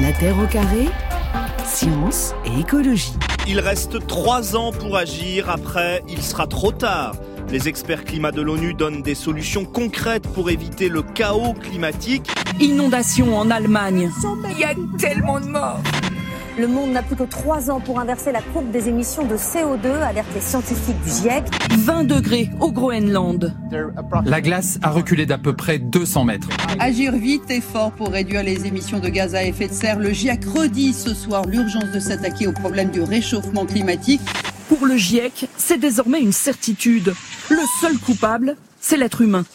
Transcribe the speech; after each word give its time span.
La 0.00 0.12
Terre 0.12 0.38
au 0.38 0.46
carré, 0.46 0.88
science 1.64 2.34
et 2.46 2.60
écologie. 2.60 3.12
Il 3.46 3.60
reste 3.60 4.06
trois 4.06 4.56
ans 4.56 4.72
pour 4.72 4.96
agir, 4.96 5.50
après 5.50 6.02
il 6.08 6.22
sera 6.22 6.46
trop 6.46 6.72
tard. 6.72 7.16
Les 7.50 7.68
experts 7.68 8.04
climat 8.04 8.32
de 8.32 8.40
l'ONU 8.40 8.72
donnent 8.72 9.02
des 9.02 9.14
solutions 9.14 9.66
concrètes 9.66 10.26
pour 10.28 10.48
éviter 10.48 10.88
le 10.88 11.02
chaos 11.02 11.52
climatique. 11.52 12.30
Inondation 12.60 13.36
en 13.36 13.50
Allemagne. 13.50 14.10
Il 14.50 14.58
y 14.58 14.64
a 14.64 14.74
tellement 14.98 15.38
de 15.38 15.46
morts. 15.46 15.80
Le 16.60 16.68
monde 16.68 16.90
n'a 16.90 17.02
plus 17.02 17.16
que 17.16 17.22
trois 17.22 17.70
ans 17.70 17.80
pour 17.80 17.98
inverser 18.00 18.32
la 18.32 18.42
courbe 18.42 18.70
des 18.70 18.90
émissions 18.90 19.24
de 19.24 19.34
CO2, 19.34 19.86
alertent 20.02 20.34
les 20.34 20.42
scientifiques 20.42 21.00
du 21.02 21.08
GIEC. 21.08 21.44
20 21.70 22.04
degrés 22.04 22.50
au 22.60 22.70
Groenland. 22.70 23.54
La 24.26 24.42
glace 24.42 24.78
a 24.82 24.90
reculé 24.90 25.24
d'à 25.24 25.38
peu 25.38 25.56
près 25.56 25.78
200 25.78 26.24
mètres. 26.24 26.48
Agir 26.78 27.16
vite 27.16 27.50
et 27.50 27.62
fort 27.62 27.92
pour 27.92 28.10
réduire 28.10 28.42
les 28.42 28.66
émissions 28.66 28.98
de 28.98 29.08
gaz 29.08 29.34
à 29.34 29.42
effet 29.42 29.68
de 29.68 29.72
serre. 29.72 29.98
Le 29.98 30.12
GIEC 30.12 30.44
redit 30.44 30.92
ce 30.92 31.14
soir 31.14 31.46
l'urgence 31.46 31.92
de 31.94 31.98
s'attaquer 31.98 32.46
au 32.46 32.52
problème 32.52 32.90
du 32.90 33.00
réchauffement 33.00 33.64
climatique. 33.64 34.20
Pour 34.68 34.84
le 34.84 34.98
GIEC, 34.98 35.48
c'est 35.56 35.80
désormais 35.80 36.20
une 36.20 36.32
certitude. 36.32 37.14
Le 37.48 37.62
seul 37.80 37.96
coupable, 37.96 38.56
c'est 38.82 38.98
l'être 38.98 39.22
humain. 39.22 39.46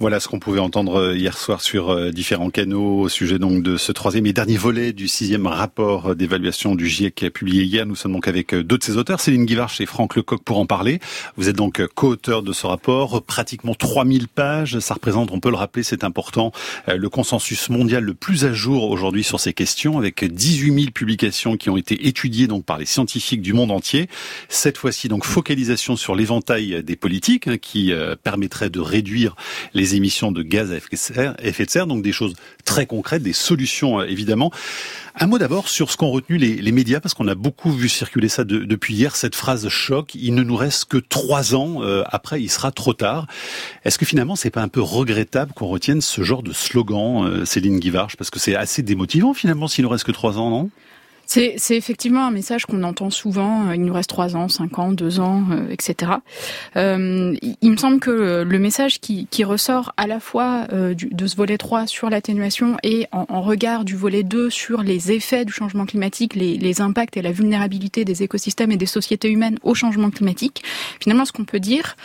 Voilà 0.00 0.18
ce 0.18 0.26
qu'on 0.26 0.40
pouvait 0.40 0.58
entendre 0.58 0.96
euh, 0.96 1.16
hier 1.16 1.38
soir 1.38 1.60
sur 1.60 1.90
euh, 1.90 2.10
différents 2.10 2.50
canaux 2.50 3.02
au 3.02 3.08
sujet 3.08 3.38
donc 3.38 3.62
de 3.62 3.76
ce 3.76 3.92
troisième 3.92 4.26
et 4.26 4.32
dernier 4.32 4.56
volet 4.56 4.92
du 4.92 5.06
sixième 5.06 5.46
rapport 5.46 6.16
d'évaluation 6.16 6.74
du 6.74 6.88
GIEC 6.88 7.30
publié 7.32 7.62
hier. 7.62 7.86
Nous 7.86 7.94
sommes 7.94 8.12
donc 8.12 8.26
avec 8.26 8.54
euh, 8.54 8.64
deux 8.64 8.76
de 8.76 8.82
ses 8.82 8.96
auteurs, 8.96 9.20
Céline 9.20 9.44
Guivarch 9.44 9.80
et 9.80 9.86
Franck 9.86 10.16
Lecoq 10.16 10.42
pour 10.42 10.58
en 10.58 10.66
parler. 10.66 10.98
Vous 11.36 11.48
êtes 11.48 11.54
donc 11.54 11.80
co-auteur 11.94 12.42
de 12.42 12.52
ce 12.52 12.66
rapport, 12.66 13.22
pratiquement 13.22 13.74
3000 13.74 14.26
pages. 14.26 14.80
Ça 14.80 14.94
représente, 14.94 15.30
on 15.30 15.38
peut 15.38 15.50
le 15.50 15.56
rappeler, 15.56 15.84
c'est 15.84 16.02
important, 16.02 16.50
le 16.88 17.08
consensus 17.08 17.68
mondial 17.68 18.02
le 18.02 18.14
plus 18.14 18.44
à 18.44 18.52
jour 18.52 18.90
aujourd'hui 18.90 19.22
sur 19.22 19.38
ces 19.38 19.52
questions 19.52 19.98
avec 19.98 20.24
18 20.24 20.74
000 20.74 20.90
publications 20.92 21.56
qui 21.56 21.70
ont 21.70 21.76
été 21.76 22.08
étudiées 22.08 22.48
donc 22.48 22.64
par 22.64 22.78
les 22.78 22.86
scientifiques 22.86 23.42
du 23.42 23.52
monde 23.52 23.70
entier. 23.70 24.08
Cette 24.48 24.76
fois-ci 24.76 25.08
donc 25.08 25.24
focalisation 25.24 25.94
sur 25.94 26.16
l'éventail 26.16 26.82
des 26.82 26.96
politiques 26.96 27.46
hein, 27.46 27.58
qui 27.58 27.92
permettrait 28.24 28.70
de 28.70 28.80
réduire 28.80 29.36
les 29.72 29.83
les 29.84 29.96
émissions 29.96 30.32
de 30.32 30.42
gaz 30.42 30.72
à 30.72 30.76
effet 30.76 31.66
de 31.66 31.70
serre, 31.70 31.86
donc 31.86 32.02
des 32.02 32.12
choses 32.12 32.32
très 32.64 32.86
concrètes, 32.86 33.22
des 33.22 33.34
solutions 33.34 34.00
euh, 34.00 34.06
évidemment. 34.06 34.50
Un 35.14 35.26
mot 35.26 35.38
d'abord 35.38 35.68
sur 35.68 35.90
ce 35.90 35.98
qu'ont 35.98 36.10
retenu 36.10 36.38
les, 36.38 36.72
médias, 36.72 37.00
parce 37.00 37.12
qu'on 37.12 37.28
a 37.28 37.34
beaucoup 37.34 37.70
vu 37.70 37.88
circuler 37.88 38.28
ça 38.28 38.44
depuis 38.44 38.94
hier, 38.94 39.14
cette 39.14 39.34
phrase 39.34 39.68
choc, 39.68 40.14
il 40.14 40.34
ne 40.34 40.42
nous 40.42 40.56
reste 40.56 40.86
que 40.86 40.96
trois 40.96 41.54
ans, 41.54 41.82
euh, 41.82 42.02
après 42.06 42.40
il 42.40 42.48
sera 42.48 42.72
trop 42.72 42.94
tard. 42.94 43.26
Est-ce 43.84 43.98
que 43.98 44.06
finalement 44.06 44.36
c'est 44.36 44.50
pas 44.50 44.62
un 44.62 44.68
peu 44.68 44.80
regrettable 44.80 45.52
qu'on 45.52 45.68
retienne 45.68 46.00
ce 46.00 46.22
genre 46.22 46.42
de 46.42 46.52
slogan, 46.54 47.26
euh, 47.26 47.44
Céline 47.44 47.78
Guivarch, 47.78 48.16
parce 48.16 48.30
que 48.30 48.38
c'est 48.38 48.56
assez 48.56 48.82
démotivant 48.82 49.34
finalement 49.34 49.68
s'il 49.68 49.84
ne 49.84 49.90
reste 49.90 50.04
que 50.04 50.12
trois 50.12 50.38
ans, 50.38 50.48
non? 50.48 50.70
C'est, 51.26 51.56
effectivement 51.70 52.26
un 52.26 52.30
message 52.30 52.66
qu'on 52.66 52.82
entend 52.82 53.10
souvent. 53.10 53.68
Euh, 53.68 53.74
il 53.74 53.82
nous 53.82 53.92
reste 53.92 54.08
trois 54.08 54.36
ans, 54.36 54.48
cinq 54.48 54.78
ans, 54.78 54.92
deux 54.92 55.20
ans, 55.20 55.44
euh, 55.50 55.68
etc. 55.70 56.12
Euh, 56.76 57.34
il 57.60 57.70
me 57.70 57.76
semble 57.76 58.00
que 58.00 58.42
le 58.42 58.58
message 58.58 59.00
qui, 59.00 59.26
ressort 59.44 59.92
à 59.98 60.06
la 60.06 60.20
fois 60.20 60.66
de 60.70 61.26
ce 61.26 61.36
volet 61.36 61.58
3 61.58 61.86
sur 61.86 62.08
l'atténuation 62.08 62.78
et 62.82 63.06
en, 63.12 63.42
regard 63.42 63.84
du 63.84 63.94
volet 63.94 64.22
2 64.22 64.48
sur 64.48 64.82
les 64.82 65.12
effets 65.12 65.44
du 65.44 65.52
changement 65.52 65.84
climatique, 65.84 66.34
les, 66.34 66.56
les, 66.56 66.80
impacts 66.80 67.18
et 67.18 67.22
la 67.22 67.30
vulnérabilité 67.30 68.06
des 68.06 68.22
écosystèmes 68.22 68.72
et 68.72 68.78
des 68.78 68.86
sociétés 68.86 69.28
humaines 69.28 69.58
au 69.62 69.74
changement 69.74 70.10
climatique, 70.10 70.62
finalement 70.98 71.26
ce 71.26 71.32
qu'on 71.32 71.44
peut 71.44 71.60
dire, 71.60 71.96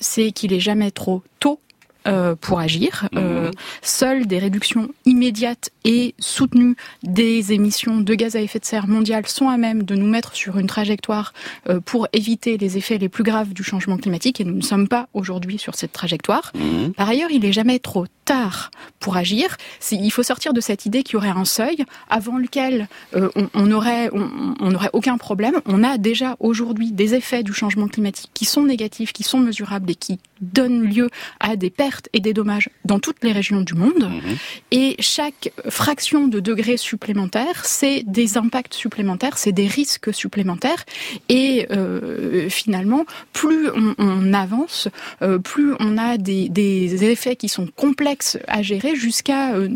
c'est 0.00 0.32
qu'il 0.32 0.52
est 0.52 0.60
jamais 0.60 0.90
trop 0.90 1.22
tôt 1.40 1.58
euh, 2.06 2.34
pour 2.38 2.60
agir. 2.60 3.08
Euh, 3.16 3.46
mhm. 3.46 3.50
seules 3.80 4.26
des 4.26 4.38
réductions 4.38 4.90
immédiates 5.06 5.70
et 5.84 6.14
soutenues 6.18 6.76
des 7.02 7.54
émissions 7.54 7.98
de 7.98 8.14
gaz 8.14 8.36
à 8.36 8.42
effet 8.42 8.58
de 8.58 8.66
serre 8.66 8.88
mondiales 8.88 9.26
sont 9.26 9.48
à 9.48 9.56
même 9.56 9.84
de 9.84 9.94
nous 9.94 10.06
mettre 10.06 10.34
sur 10.34 10.58
une 10.58 10.66
trajectoire 10.66 11.32
euh, 11.70 11.80
pour 11.80 12.06
éviter 12.12 12.58
les 12.58 12.76
effets 12.76 12.98
les 12.98 13.08
plus 13.08 13.24
graves 13.24 13.54
du 13.54 13.64
changement 13.64 13.96
climatique 13.96 14.38
et 14.38 14.44
nous 14.44 14.56
ne 14.56 14.62
sommes 14.62 14.86
pas 14.86 15.08
aujourd'hui 15.14 15.58
sur 15.58 15.76
cette 15.76 15.92
trajectoire. 15.92 16.52
Mhm. 16.54 16.92
Par 16.92 17.08
ailleurs, 17.08 17.30
il 17.30 17.44
est 17.46 17.52
jamais 17.52 17.78
trop 17.78 18.04
tard 18.26 18.70
pour 19.00 19.16
agir. 19.16 19.56
Il 19.90 20.10
faut 20.10 20.22
sortir 20.22 20.52
de 20.52 20.60
cette 20.60 20.84
idée 20.84 21.02
qu'il 21.04 21.14
y 21.14 21.16
aurait 21.16 21.28
un 21.28 21.44
seuil 21.44 21.84
avant 22.08 22.38
lequel 22.38 22.88
on, 23.14 23.30
on, 23.52 23.70
aurait 23.70 24.08
on, 24.12 24.54
on 24.60 24.74
aurait 24.74 24.90
aucun 24.94 25.18
problème. 25.18 25.60
On 25.66 25.82
a 25.82 25.98
déjà 25.98 26.36
aujourd'hui 26.40 26.92
des 26.92 27.14
effets 27.14 27.42
du 27.42 27.52
changement 27.52 27.86
climatique 27.86 28.30
qui 28.32 28.46
sont 28.46 28.64
négatifs, 28.64 29.12
qui 29.12 29.22
sont 29.22 29.40
mesurables 29.40 29.90
et 29.90 29.94
qui 29.94 30.18
donnent 30.40 30.82
lieu 30.82 31.10
à 31.40 31.56
des 31.56 31.70
pertes 31.70 31.93
et 32.12 32.20
des 32.20 32.32
dommages 32.32 32.68
dans 32.84 32.98
toutes 32.98 33.22
les 33.22 33.32
régions 33.32 33.60
du 33.60 33.74
monde. 33.74 34.10
Mhm. 34.10 34.36
Et 34.70 34.96
chaque 35.00 35.52
fraction 35.68 36.26
de 36.28 36.40
degré 36.40 36.76
supplémentaire, 36.76 37.64
c'est 37.64 38.02
des 38.06 38.36
impacts 38.36 38.74
supplémentaires, 38.74 39.38
c'est 39.38 39.52
des 39.52 39.66
risques 39.66 40.12
supplémentaires. 40.12 40.84
Et 41.28 41.66
euh, 41.70 42.48
finalement, 42.48 43.04
plus 43.32 43.68
on, 43.70 43.94
on 43.98 44.32
avance, 44.32 44.88
euh, 45.22 45.38
plus 45.38 45.74
on 45.80 45.98
a 45.98 46.16
des, 46.16 46.48
des 46.48 47.04
effets 47.04 47.36
qui 47.36 47.48
sont 47.48 47.68
complexes 47.74 48.38
à 48.48 48.62
gérer 48.62 48.94
jusqu'à 48.96 49.54
euh, 49.54 49.68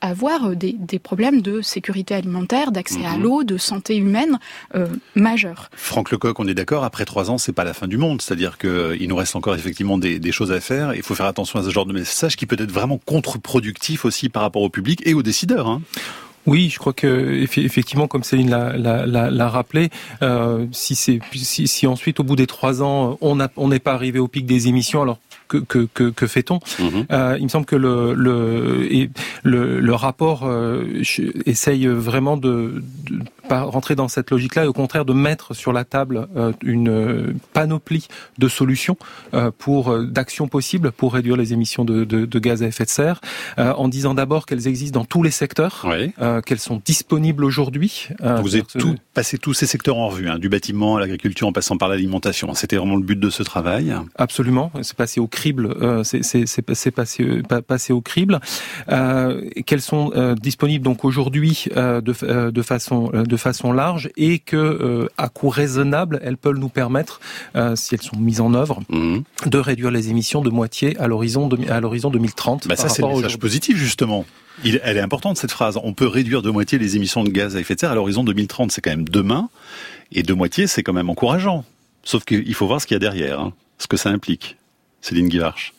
avoir 0.00 0.50
des, 0.56 0.74
problèmes 1.02 1.42
de 1.42 1.60
sécurité 1.60 2.14
alimentaire, 2.14 2.72
d'accès 2.72 3.04
à 3.04 3.16
mhm. 3.16 3.22
l'eau, 3.22 3.44
de 3.44 3.58
santé 3.58 3.96
humaine 3.96 4.38
majeurs. 5.14 5.70
Franck 5.76 6.10
Lecoq, 6.10 6.38
on 6.38 6.46
est 6.46 6.54
d'accord, 6.54 6.84
après 6.84 7.04
trois 7.04 7.30
ans, 7.30 7.38
c'est 7.38 7.52
pas 7.52 7.64
la 7.64 7.74
fin 7.74 7.88
du 7.88 7.96
monde. 7.96 8.22
C'est-à-dire 8.22 8.58
qu'il 8.58 9.08
nous 9.08 9.16
reste 9.16 9.36
encore 9.36 9.54
effectivement 9.54 9.98
des, 9.98 10.32
choses 10.32 10.52
à 10.52 10.60
faire. 10.60 10.94
Il 10.94 11.02
faut 11.02 11.14
faire 11.14 11.26
attention 11.34 11.58
à 11.58 11.62
ce 11.64 11.70
genre 11.70 11.86
de 11.86 11.92
message 11.92 12.36
qui 12.36 12.46
peut 12.46 12.56
être 12.58 12.70
vraiment 12.70 12.98
contre-productif 13.12 14.04
aussi 14.04 14.28
par 14.28 14.42
rapport 14.42 14.62
au 14.62 14.70
public 14.70 15.02
et 15.04 15.14
aux 15.14 15.22
décideurs. 15.22 15.66
Hein. 15.68 15.82
Oui, 16.46 16.68
je 16.70 16.78
crois 16.78 16.92
que 16.92 17.42
effectivement, 17.66 18.06
comme 18.06 18.22
Céline 18.22 18.50
l'a 18.50 19.48
rappelé, 19.48 19.88
euh, 20.22 20.66
si 20.72 20.94
c'est 20.94 21.18
si, 21.34 21.66
si, 21.66 21.86
ensuite 21.86 22.20
au 22.20 22.24
bout 22.24 22.36
des 22.36 22.46
trois 22.46 22.82
ans 22.82 23.16
on 23.20 23.36
n'est 23.36 23.48
on 23.56 23.70
pas 23.78 23.94
arrivé 23.94 24.18
au 24.18 24.28
pic 24.28 24.44
des 24.46 24.68
émissions, 24.68 25.00
alors 25.02 25.18
que, 25.48 25.58
que, 25.58 25.88
que, 25.92 26.10
que 26.10 26.26
fait-on? 26.26 26.60
Mhm. 26.78 27.06
euh, 27.10 27.36
Il 27.38 27.44
me 27.44 27.48
semble 27.48 27.66
que 27.66 27.76
le, 27.76 28.14
le, 28.14 29.08
le, 29.42 29.80
le 29.80 29.94
rapport 29.94 30.42
euh, 30.44 31.02
essaye 31.46 31.86
vraiment 31.86 32.36
de, 32.36 32.82
de 33.10 33.18
pas 33.48 33.62
rentrer 33.62 33.94
dans 33.94 34.08
cette 34.08 34.30
logique-là 34.30 34.64
et 34.64 34.66
au 34.66 34.72
contraire 34.72 35.04
de 35.04 35.12
mettre 35.12 35.54
sur 35.54 35.72
la 35.72 35.84
table 35.84 36.28
euh, 36.36 36.52
une 36.62 37.34
panoplie 37.52 38.08
de 38.38 38.48
solutions 38.48 38.96
euh, 39.34 39.50
pour 39.56 39.92
euh, 39.92 40.06
d'actions 40.06 40.48
possibles 40.48 40.92
pour 40.92 41.14
réduire 41.14 41.36
les 41.36 41.52
émissions 41.52 41.84
de, 41.84 42.04
de, 42.04 42.26
de, 42.26 42.38
gaz 42.38 42.62
à 42.62 42.66
effet 42.66 42.84
de 42.84 42.90
serre, 42.90 43.20
en 43.56 43.88
disant 43.88 44.14
d'abord 44.14 44.46
qu'elles 44.46 44.68
existent 44.68 45.00
dans 45.00 45.04
tous 45.04 45.22
les 45.22 45.30
secteurs, 45.30 45.86
qu'elles 46.44 46.58
sont 46.58 46.80
disponibles 46.84 47.44
aujourd'hui. 47.44 48.08
Vous 48.20 48.54
avez 48.54 48.62
tout, 48.62 48.96
passé 49.14 49.38
tous 49.38 49.54
ces 49.54 49.66
secteurs 49.66 49.96
en 49.96 50.08
revue, 50.08 50.28
hein, 50.28 50.38
du 50.38 50.48
bâtiment 50.48 50.96
à 50.96 51.00
l'agriculture 51.00 51.48
en 51.48 51.52
passant 51.52 51.76
par 51.76 51.88
l'alimentation. 51.88 52.52
C'était 52.54 52.76
vraiment 52.76 52.96
le 52.96 53.02
but 53.02 53.18
de 53.18 53.30
ce 53.30 53.42
travail. 53.42 53.94
Absolument, 54.16 54.70
c'est 54.82 54.96
passé 54.96 55.20
au 55.20 55.26
crible, 55.26 55.74
c'est 56.04 56.62
passé, 56.62 56.92
passé 57.66 57.92
au 57.92 58.00
crible. 58.00 58.40
qu'elles 58.86 59.80
sont 59.80 60.34
disponibles 60.40 60.84
donc 60.84 61.04
aujourd'hui 61.04 61.66
de, 61.74 62.50
de 62.50 62.62
façon 62.62 63.10
de 63.14 63.33
de 63.34 63.40
façon 63.40 63.72
large 63.72 64.10
et 64.16 64.38
que 64.38 64.56
euh, 64.56 65.08
à 65.18 65.28
coût 65.28 65.48
raisonnable, 65.48 66.20
elles 66.22 66.36
peuvent 66.36 66.56
nous 66.56 66.68
permettre, 66.68 67.20
euh, 67.56 67.74
si 67.74 67.94
elles 67.94 68.02
sont 68.02 68.16
mises 68.16 68.40
en 68.40 68.54
œuvre, 68.54 68.80
mhm. 68.88 69.24
de 69.46 69.58
réduire 69.58 69.90
les 69.90 70.08
émissions 70.08 70.40
de 70.40 70.50
moitié 70.50 70.96
à 71.00 71.08
l'horizon 71.08 71.48
à 71.68 71.80
l'horizon 71.80 72.10
2030. 72.10 72.68
Bah 72.68 72.76
ça 72.76 72.88
c'est 72.88 73.02
le 73.02 73.08
message 73.08 73.38
positif 73.38 73.76
justement. 73.76 74.24
Il, 74.62 74.80
elle 74.84 74.98
est 74.98 75.00
importante 75.00 75.36
cette 75.36 75.50
phrase. 75.50 75.80
On 75.82 75.94
peut 75.94 76.06
réduire 76.06 76.42
de 76.42 76.50
moitié 76.50 76.78
les 76.78 76.94
émissions 76.94 77.24
de 77.24 77.30
gaz 77.30 77.56
à 77.56 77.60
effet 77.60 77.74
de 77.74 77.80
serre 77.80 77.90
à 77.90 77.96
l'horizon 77.96 78.22
2030. 78.22 78.70
C'est 78.70 78.80
quand 78.80 78.90
même 78.90 79.08
demain. 79.08 79.48
Et 80.12 80.22
de 80.22 80.32
moitié, 80.32 80.68
c'est 80.68 80.84
quand 80.84 80.92
même 80.92 81.10
encourageant. 81.10 81.64
Sauf 82.04 82.24
qu'il 82.24 82.54
faut 82.54 82.68
voir 82.68 82.80
ce 82.80 82.86
qu'il 82.86 82.94
y 82.94 82.96
a 82.96 83.00
derrière, 83.00 83.40
hein, 83.40 83.52
ce 83.78 83.88
que 83.88 83.96
ça 83.96 84.10
implique. 84.10 84.56
Céline 85.00 85.28
Guivarch. 85.28 85.72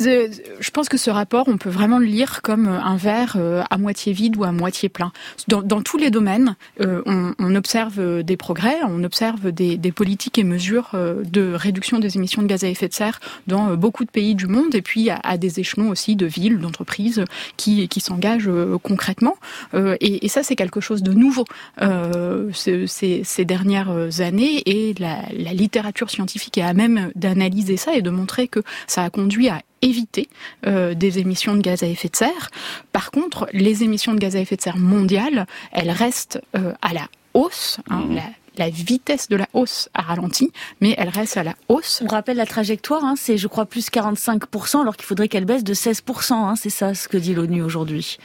Je 0.00 0.70
pense 0.70 0.88
que 0.88 0.96
ce 0.96 1.10
rapport, 1.10 1.48
on 1.48 1.58
peut 1.58 1.70
vraiment 1.70 1.98
le 1.98 2.06
lire 2.06 2.42
comme 2.42 2.68
euh, 2.68 2.80
un 2.80 2.96
verre 2.96 3.36
euh, 3.36 3.62
à 3.70 3.78
moitié 3.78 4.12
vide 4.12 4.36
ou 4.36 4.44
à 4.44 4.52
moitié 4.52 4.88
plein. 4.88 5.12
Dans, 5.48 5.82
tous 5.82 5.96
les 5.96 6.10
domaines, 6.10 6.56
euh, 6.80 7.02
on, 7.06 7.54
observe 7.54 8.22
des 8.22 8.36
progrès, 8.36 8.76
on 8.86 9.02
observe 9.02 9.50
des, 9.50 9.92
politiques 9.92 10.38
et 10.38 10.44
mesures 10.44 10.90
de 10.94 11.52
réduction 11.54 11.98
des 11.98 12.16
émissions 12.16 12.42
de 12.42 12.46
gaz 12.46 12.62
à 12.62 12.68
effet 12.68 12.88
de 12.88 12.92
serre 12.92 13.20
dans 13.46 13.74
beaucoup 13.74 14.04
de 14.04 14.10
pays 14.10 14.34
du 14.34 14.46
monde, 14.46 14.74
et 14.74 14.82
puis 14.82 15.08
à, 15.10 15.38
des 15.38 15.60
échelons 15.60 15.88
aussi 15.88 16.14
de 16.14 16.26
villes, 16.26 16.58
d'entreprises 16.58 17.24
qui, 17.56 17.88
s'engagent 18.00 18.50
concrètement. 18.82 19.36
Et, 19.74 20.28
ça, 20.28 20.42
c'est 20.42 20.56
quelque 20.56 20.80
chose 20.80 21.02
de 21.02 21.12
nouveau 21.12 21.44
ces, 22.52 22.86
ces, 22.86 23.44
dernières 23.44 24.20
années, 24.20 24.62
et 24.66 24.94
la, 24.98 25.22
la 25.32 25.52
littérature 25.52 26.10
scientifique 26.10 26.58
est 26.58 26.62
à 26.62 26.74
même 26.74 27.10
d'analyser 27.16 27.76
ça 27.76 27.94
et 27.94 28.02
de 28.02 28.10
montrer 28.10 28.46
que 28.46 28.60
ça 28.86 29.02
a 29.02 29.10
conduit 29.10 29.48
à 29.48 29.62
éviter 29.82 30.28
euh, 30.66 30.94
des 30.94 31.18
émissions 31.18 31.54
de 31.54 31.60
gaz 31.60 31.82
à 31.82 31.86
effet 31.86 32.08
de 32.08 32.16
serre. 32.16 32.50
Par 32.92 33.10
contre, 33.10 33.48
les 33.52 33.82
émissions 33.84 34.14
de 34.14 34.18
gaz 34.18 34.36
à 34.36 34.40
effet 34.40 34.56
de 34.56 34.62
serre 34.62 34.78
mondiales, 34.78 35.46
elles 35.72 35.90
restent 35.90 36.40
euh, 36.56 36.72
à 36.82 36.92
la 36.92 37.08
hausse. 37.34 37.78
Hein, 37.90 38.04
mmh. 38.08 38.20
la, 38.56 38.70
vitesse 38.70 39.28
de 39.28 39.36
la 39.36 39.48
hausse 39.52 39.88
a 39.94 40.02
ralenti, 40.02 40.52
mais 40.80 40.94
elle 40.98 41.08
reste 41.08 41.36
à 41.36 41.42
la 41.42 41.54
hausse. 41.68 42.02
On 42.04 42.08
rappelle 42.08 42.36
la 42.36 42.46
trajectoire, 42.46 43.04
hein, 43.04 43.14
c'est 43.16 43.36
je 43.36 43.46
crois 43.46 43.66
plus 43.66 43.90
45%, 43.90 44.80
alors 44.80 44.96
qu'il 44.96 45.06
faudrait 45.06 45.28
qu'elle 45.28 45.44
baisse 45.44 45.64
de 45.64 45.74
16%. 45.74 46.32
Hein, 46.32 46.54
c'est 46.56 46.70
ça 46.70 46.94
ce 46.94 47.08
que 47.08 47.16
dit 47.16 47.34
l'ONU 47.34 47.62
aujourd'hui. 47.62 48.18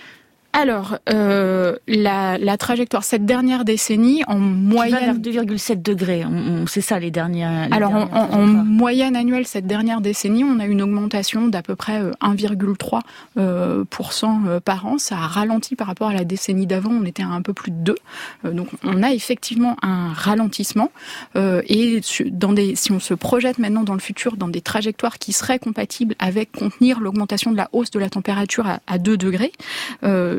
Alors, 0.56 1.00
euh, 1.10 1.76
la, 1.88 2.38
la, 2.38 2.58
trajectoire 2.58 3.04
cette 3.04 3.26
dernière 3.26 3.66
décennie, 3.66 4.24
en 4.28 4.38
moyenne... 4.38 5.18
2,7 5.18 5.82
degrés, 5.82 6.24
c'est 6.68 6.82
ça 6.82 7.00
les 7.00 7.10
dernières... 7.10 7.74
alors, 7.74 7.92
en, 7.92 8.46
moyenne 8.46 9.16
annuelle, 9.16 9.48
cette 9.48 9.66
dernière 9.66 10.00
décennie, 10.00 10.44
on 10.44 10.60
a 10.60 10.66
une 10.68 10.84
augmentation 10.84 11.48
d'à 11.48 11.64
peu 11.64 11.76
près 11.76 12.00
1,3% 12.22 13.02
euh, 13.40 13.84
euh, 13.98 14.60
par 14.60 14.86
an. 14.86 15.00
Ça 15.00 15.16
a 15.16 15.28
ralenti 15.28 15.76
par 15.76 15.88
rapport 15.88 16.10
à 16.10 16.14
la 16.14 16.24
décennie 16.24 16.68
d'avant, 16.68 16.92
on 16.92 17.04
était 17.04 17.24
à 17.24 17.30
un 17.30 17.42
peu 17.42 17.54
plus 17.54 17.72
de 17.72 17.96
2. 18.44 18.52
donc, 18.52 18.68
on 18.84 19.02
a 19.02 19.12
effectivement 19.12 19.76
un 19.82 20.14
ralentissement. 20.14 20.92
et 21.36 22.02
dans 22.26 22.54
des, 22.54 22.76
si 22.76 22.92
on 22.92 23.00
se 23.00 23.16
projette 23.16 23.58
maintenant 23.58 23.84
dans 23.84 23.94
le 23.94 24.00
futur 24.00 24.38
dans 24.38 24.50
des 24.50 24.62
trajectoires 24.62 25.18
qui 25.18 25.34
seraient 25.34 25.60
compatibles 25.60 26.14
avec 26.20 26.52
contenir 26.52 27.00
l'augmentation 27.00 27.50
de 27.50 27.58
la 27.58 27.70
hausse 27.72 27.90
de 27.90 28.00
la 28.00 28.10
température 28.10 28.68
à, 28.68 28.80
à 28.86 29.00
2 29.00 29.18
degrés, 29.18 29.52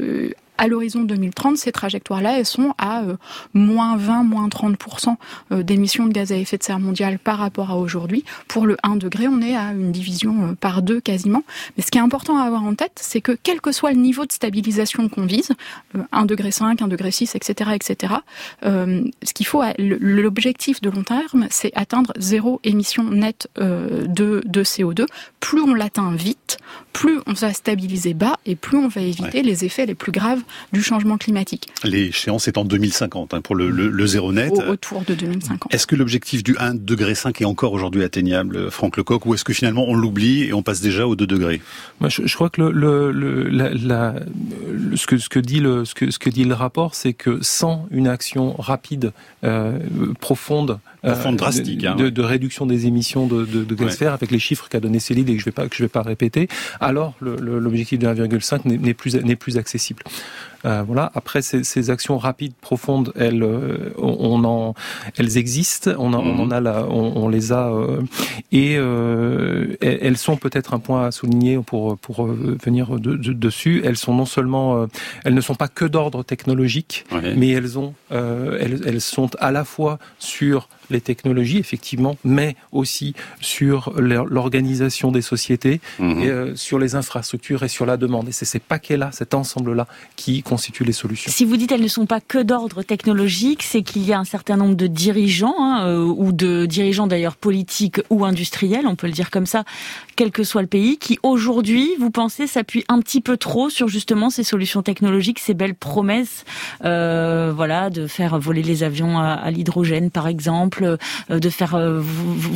euh, 0.04 0.30
à 0.58 0.68
l'horizon 0.68 1.02
2030, 1.02 1.56
ces 1.56 1.72
trajectoires-là, 1.72 2.38
elles 2.38 2.46
sont 2.46 2.74
à 2.78 3.02
euh, 3.02 3.16
moins 3.54 3.96
20, 3.96 4.22
moins 4.22 4.48
30% 4.48 5.16
euh, 5.52 5.62
d'émissions 5.62 6.06
de 6.06 6.12
gaz 6.12 6.32
à 6.32 6.36
effet 6.36 6.58
de 6.58 6.62
serre 6.62 6.78
mondial 6.78 7.18
par 7.18 7.38
rapport 7.38 7.70
à 7.70 7.76
aujourd'hui. 7.76 8.24
Pour 8.48 8.66
le 8.66 8.76
1 8.82 8.96
degré, 8.96 9.26
on 9.26 9.40
est 9.40 9.56
à 9.56 9.72
une 9.72 9.90
division 9.90 10.50
euh, 10.50 10.54
par 10.54 10.82
deux 10.82 11.00
quasiment. 11.00 11.42
Mais 11.76 11.82
ce 11.82 11.90
qui 11.90 11.98
est 11.98 12.02
important 12.02 12.38
à 12.38 12.44
avoir 12.44 12.62
en 12.62 12.74
tête, 12.74 13.00
c'est 13.00 13.20
que 13.20 13.36
quel 13.42 13.60
que 13.60 13.72
soit 13.72 13.92
le 13.92 13.98
niveau 13.98 14.26
de 14.26 14.32
stabilisation 14.32 15.08
qu'on 15.08 15.26
vise, 15.26 15.50
1 16.12 16.24
degré 16.24 16.50
5, 16.50 16.80
1 16.82 16.88
degré 16.88 17.10
6, 17.10 17.34
etc., 17.34 17.70
etc., 17.74 18.14
ce 18.62 19.32
qu'il 19.34 19.46
faut, 19.46 19.62
l'objectif 19.78 20.80
de 20.80 20.90
long 20.90 21.02
terme, 21.02 21.46
c'est 21.50 21.72
atteindre 21.74 22.12
zéro 22.16 22.60
émission 22.64 23.04
nette 23.04 23.48
de, 23.56 24.42
de 24.44 24.64
CO2. 24.64 25.06
Plus 25.40 25.62
on 25.62 25.74
l'atteint 25.74 26.14
vite, 26.14 26.58
plus 26.92 27.18
on 27.26 27.32
va 27.32 27.52
stabiliser 27.52 28.14
bas 28.14 28.38
et 28.46 28.56
plus 28.56 28.78
on 28.78 28.88
va 28.88 29.00
éviter 29.00 29.42
les 29.42 29.64
effets 29.64 29.86
les 29.86 29.94
plus 29.94 30.12
graves 30.12 30.43
du 30.72 30.82
changement 30.82 31.18
climatique. 31.18 31.68
L'échéance 31.84 32.48
est 32.48 32.58
en 32.58 32.64
2050 32.64 33.34
hein, 33.34 33.40
pour 33.40 33.54
le, 33.54 33.70
le, 33.70 34.06
zéro 34.06 34.32
net. 34.32 34.52
autour 34.52 35.02
de 35.02 35.14
2050. 35.14 35.72
Est-ce 35.72 35.86
que 35.86 35.96
l'objectif 35.96 36.42
du 36.42 36.56
1 36.58 36.74
degré 36.74 37.14
5 37.14 37.40
est 37.40 37.44
encore 37.44 37.72
aujourd'hui 37.72 38.02
atteignable, 38.02 38.70
Franck 38.70 38.96
Lecoq, 38.96 39.26
ou 39.26 39.34
est-ce 39.34 39.44
que 39.44 39.52
finalement 39.52 39.84
on 39.88 39.94
l'oublie 39.94 40.44
et 40.44 40.52
on 40.52 40.62
passe 40.62 40.80
déjà 40.80 41.06
au 41.06 41.16
2 41.16 41.26
degrés? 41.26 41.60
Moi, 42.00 42.08
je, 42.08 42.34
crois 42.34 42.50
que 42.50 42.62
le, 42.62 43.10
la, 43.48 44.14
ce, 44.96 45.06
que, 45.06 45.18
ce, 45.18 45.28
que 45.28 45.38
dit 45.38 45.60
le, 45.60 45.84
ce, 45.84 45.94
que, 45.94 46.10
ce 46.10 46.18
que 46.18 46.30
dit 46.30 46.44
le 46.44 46.54
rapport, 46.54 46.94
c'est 46.94 47.12
que 47.12 47.38
sans 47.42 47.86
une 47.90 48.08
action 48.08 48.54
rapide, 48.58 49.12
euh, 49.44 49.78
profonde, 50.20 50.78
euh, 51.04 51.32
drastique, 51.32 51.84
hein, 51.84 51.96
de, 51.96 52.22
réduction 52.22 52.66
des 52.66 52.86
émissions 52.86 53.26
de, 53.26 53.44
de, 53.44 53.74
gaz 53.74 54.02
à 54.02 54.14
avec 54.14 54.30
les 54.30 54.38
chiffres 54.38 54.68
qu'a 54.68 54.80
donné 54.80 54.98
Céline 55.00 55.28
et 55.28 55.34
que 55.34 55.40
je 55.40 55.44
vais 55.44 55.52
pas 55.52 55.68
que 55.68 55.76
je 55.76 55.82
vais 55.82 55.88
pas 55.88 56.02
répéter, 56.02 56.48
alors 56.80 57.14
l'objectif 57.20 57.98
de 57.98 58.06
1,5 58.06 58.60
n'est 58.64 58.94
plus 58.94 59.14
n'est 59.16 59.36
plus 59.36 59.58
accessible. 59.58 60.02
Euh, 60.64 60.82
voilà. 60.82 61.10
Après, 61.14 61.42
ces, 61.42 61.64
ces, 61.64 61.90
actions 61.90 62.18
rapides, 62.18 62.54
profondes, 62.60 63.12
elles, 63.16 63.42
euh, 63.42 63.92
on, 63.98 64.44
en, 64.44 64.74
elles 65.16 65.36
existent. 65.36 65.90
On, 65.98 66.12
en, 66.12 66.20
on 66.20 66.38
en 66.40 66.50
a 66.50 66.60
là, 66.60 66.86
on, 66.88 67.12
on 67.16 67.28
les 67.28 67.52
a, 67.52 67.68
euh, 67.68 68.02
et 68.52 68.76
euh, 68.76 69.76
elles 69.80 70.16
sont 70.16 70.36
peut-être 70.36 70.74
un 70.74 70.78
point 70.78 71.06
à 71.06 71.10
souligner 71.10 71.58
pour 71.58 71.98
pour 71.98 72.26
venir 72.26 72.98
de, 72.98 73.16
de, 73.16 73.32
dessus. 73.32 73.82
Elles 73.84 73.96
sont 73.96 74.14
non 74.14 74.26
seulement, 74.26 74.86
elles 75.24 75.34
ne 75.34 75.40
sont 75.40 75.54
pas 75.54 75.68
que 75.68 75.84
d'ordre 75.84 76.22
technologique, 76.22 77.04
mais 77.36 77.50
elles 77.50 77.78
ont, 77.78 77.94
elles, 78.10 78.80
elles 78.86 79.00
sont 79.00 79.30
à 79.38 79.52
la 79.52 79.64
fois 79.64 79.98
sur 80.18 80.68
les 80.90 81.00
technologies, 81.00 81.58
effectivement, 81.58 82.16
mais 82.24 82.56
aussi 82.72 83.14
sur 83.40 83.92
l'organisation 83.96 85.12
des 85.12 85.22
sociétés, 85.22 85.80
mhm. 85.98 86.22
et, 86.22 86.28
euh, 86.28 86.56
sur 86.56 86.78
les 86.78 86.94
infrastructures 86.94 87.62
et 87.62 87.68
sur 87.68 87.86
la 87.86 87.96
demande. 87.96 88.28
Et 88.28 88.32
c'est 88.32 88.44
ces 88.44 88.58
paquets-là, 88.58 89.10
cet 89.12 89.34
ensemble-là, 89.34 89.86
qui 90.16 90.42
constituent 90.42 90.84
les 90.84 90.92
solutions. 90.92 91.30
Si 91.32 91.44
vous 91.44 91.56
dites 91.56 91.68
qu'elles 91.68 91.82
ne 91.82 91.88
sont 91.88 92.06
pas 92.06 92.20
que 92.20 92.38
d'ordre 92.38 92.82
technologique, 92.82 93.62
c'est 93.62 93.82
qu'il 93.82 94.04
y 94.04 94.12
a 94.12 94.18
un 94.18 94.24
certain 94.24 94.56
nombre 94.56 94.74
de 94.74 94.86
dirigeants, 94.86 95.56
hein, 95.58 95.86
euh, 95.86 96.04
ou 96.04 96.32
de 96.32 96.66
dirigeants 96.66 97.06
d'ailleurs 97.06 97.36
politiques 97.36 98.00
ou 98.10 98.24
industriels, 98.24 98.86
on 98.86 98.96
peut 98.96 99.06
le 99.06 99.12
dire 99.12 99.30
comme 99.30 99.46
ça, 99.46 99.64
quel 100.16 100.30
que 100.30 100.44
soit 100.44 100.62
le 100.62 100.68
pays, 100.68 100.98
qui 100.98 101.18
aujourd'hui, 101.22 101.90
vous 101.98 102.10
pensez, 102.10 102.46
s'appuient 102.46 102.84
un 102.88 103.00
petit 103.00 103.20
peu 103.20 103.36
trop 103.36 103.70
sur 103.70 103.88
justement 103.88 104.30
ces 104.30 104.44
solutions 104.44 104.82
technologiques, 104.82 105.38
ces 105.38 105.54
belles 105.54 105.74
promesses, 105.74 106.44
euh, 106.84 107.52
voilà, 107.54 107.90
de 107.90 108.06
faire 108.06 108.38
voler 108.38 108.62
les 108.62 108.82
avions 108.82 109.18
à 109.18 109.50
l'hydrogène, 109.50 110.10
par 110.10 110.28
exemple, 110.28 110.73
euh, 110.82 110.96
de 111.28 111.50
faire 111.50 111.74
euh, 111.74 112.02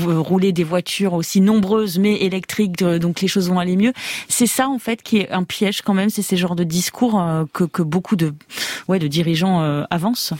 rouler 0.06 0.52
des 0.52 0.64
voitures 0.64 1.14
aussi 1.14 1.40
nombreuses 1.40 1.98
mais 1.98 2.16
électriques, 2.16 2.82
donc 2.82 3.20
les 3.20 3.28
choses 3.28 3.48
vont 3.48 3.58
aller 3.58 3.76
mieux. 3.76 3.92
C'est 4.28 4.46
ça 4.46 4.68
en 4.68 4.78
fait 4.78 5.02
qui 5.02 5.18
est 5.18 5.30
un 5.30 5.44
piège 5.44 5.82
quand 5.82 5.94
même, 5.94 6.10
c'est 6.10 6.22
ces 6.22 6.36
genres 6.36 6.56
de 6.56 6.64
discours 6.64 7.20
euh, 7.20 7.44
que, 7.52 7.64
que 7.64 7.82
beaucoup 7.82 8.16
de, 8.16 8.34
ouais, 8.88 8.98
de 8.98 9.08
dirigeants 9.08 9.60
avancent. 9.90 10.32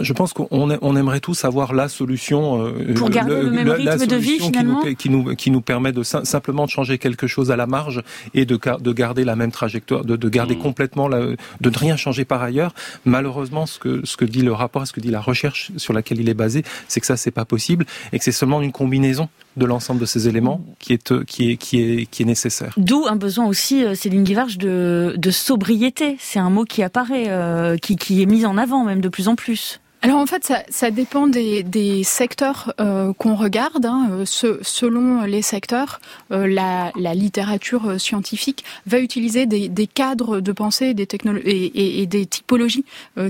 Je 0.00 0.12
pense 0.12 0.32
qu'on 0.32 0.48
on 0.50 0.96
aimerait 0.96 1.20
tous 1.20 1.44
avoir 1.44 1.74
la 1.74 1.88
solution 1.88 2.64
euh, 2.64 2.94
pour 2.94 3.10
garder 3.10 3.42
le, 3.42 3.50
même 3.50 3.68
rythme 3.68 4.06
de 4.06 4.16
vie 4.16 4.38
finalement, 4.38 4.80
qui 4.80 4.88
nous, 4.88 4.94
qui 4.94 5.10
nous, 5.10 5.34
qui 5.34 5.50
nous 5.50 5.60
permet 5.60 5.92
de 5.92 6.02
simplement 6.02 6.64
de 6.64 6.70
changer 6.70 6.98
quelque 6.98 7.26
chose 7.26 7.50
à 7.50 7.56
la 7.56 7.66
marge 7.66 8.02
et 8.32 8.46
de, 8.46 8.58
de 8.80 8.92
garder 8.92 9.24
la 9.24 9.36
même 9.36 9.52
trajectoire, 9.52 10.04
de, 10.04 10.16
de 10.16 10.28
garder 10.28 10.56
mmh. 10.56 10.60
complètement 10.60 11.08
la, 11.08 11.20
de 11.20 11.70
ne 11.70 11.78
rien 11.78 11.96
changer 11.96 12.24
par 12.24 12.42
ailleurs. 12.42 12.74
Malheureusement, 13.04 13.66
ce 13.66 13.78
que 13.78 14.00
ce 14.04 14.16
que 14.16 14.24
dit 14.24 14.42
le 14.42 14.52
rapport, 14.52 14.86
ce 14.86 14.92
que 14.92 15.00
dit 15.00 15.10
la 15.10 15.20
recherche 15.20 15.72
sur 15.76 15.92
laquelle 15.92 16.20
il 16.20 16.28
est 16.28 16.34
basé, 16.34 16.64
c'est 16.88 17.00
que 17.00 17.06
ça 17.06 17.16
c'est 17.16 17.30
pas 17.30 17.44
possible 17.44 17.84
et 18.12 18.18
que 18.18 18.24
c'est 18.24 18.32
seulement 18.32 18.62
une 18.62 18.72
combinaison 18.72 19.28
de 19.56 19.66
l'ensemble 19.66 20.00
de 20.00 20.06
ces 20.06 20.28
éléments 20.28 20.64
qui 20.78 20.92
est 20.94 21.24
qui 21.24 21.50
est 21.50 21.56
qui 21.56 21.80
est 21.80 22.06
qui 22.06 22.22
est 22.22 22.26
nécessaire. 22.26 22.72
D'où 22.76 23.06
un 23.06 23.16
besoin 23.16 23.46
aussi, 23.46 23.84
euh, 23.84 23.94
Céline 23.94 24.24
Guivarch, 24.24 24.58
de, 24.58 25.14
de 25.16 25.30
sobriété. 25.30 26.16
C'est 26.18 26.38
un 26.38 26.50
mot 26.50 26.64
qui 26.64 26.82
apparaît, 26.82 27.26
euh, 27.28 27.76
qui, 27.76 27.96
qui 27.96 28.22
est 28.22 28.26
mis 28.26 28.46
en 28.46 28.56
avant 28.56 28.84
même 28.84 29.00
de 29.00 29.08
plus 29.08 29.28
en 29.28 29.36
plus. 29.36 29.80
Alors 30.04 30.18
en 30.18 30.26
fait, 30.26 30.44
ça, 30.44 30.64
ça 30.68 30.90
dépend 30.90 31.28
des, 31.28 31.62
des 31.62 32.02
secteurs 32.02 32.74
euh, 32.80 33.12
qu'on 33.12 33.36
regarde. 33.36 33.86
Hein. 33.86 34.08
Euh, 34.10 34.24
ce, 34.24 34.58
selon 34.62 35.22
les 35.22 35.42
secteurs, 35.42 36.00
euh, 36.32 36.48
la, 36.48 36.90
la, 36.96 37.14
littérature 37.14 38.00
scientifique 38.00 38.64
va 38.84 38.98
utiliser 38.98 39.46
des, 39.46 39.68
des 39.68 39.86
cadres 39.86 40.40
de 40.40 40.50
pensée 40.50 40.92
des 40.92 41.06
technologies 41.06 41.46
et, 41.46 42.02
et, 42.02 42.06
des 42.06 42.26
typologies 42.26 42.84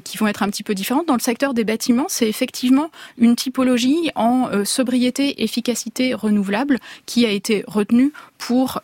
qui 0.05 0.17
vont 0.17 0.29
être 0.29 0.43
un 0.43 0.49
petit 0.49 0.63
peu 0.63 0.75
différentes. 0.75 1.09
Dans 1.09 1.15
le 1.15 1.21
secteur 1.21 1.53
des 1.53 1.65
bâtiments, 1.65 2.07
c'est 2.09 2.29
effectivement 2.29 2.91
une 3.19 3.37
typologie 3.37 4.11
en 4.15 4.65
sobriété, 4.65 5.43
efficacité 5.43 6.15
renouvelable 6.15 6.79
qui 7.05 7.27
a 7.27 7.31
été 7.31 7.65
retenue 7.67 8.13
pour 8.39 8.81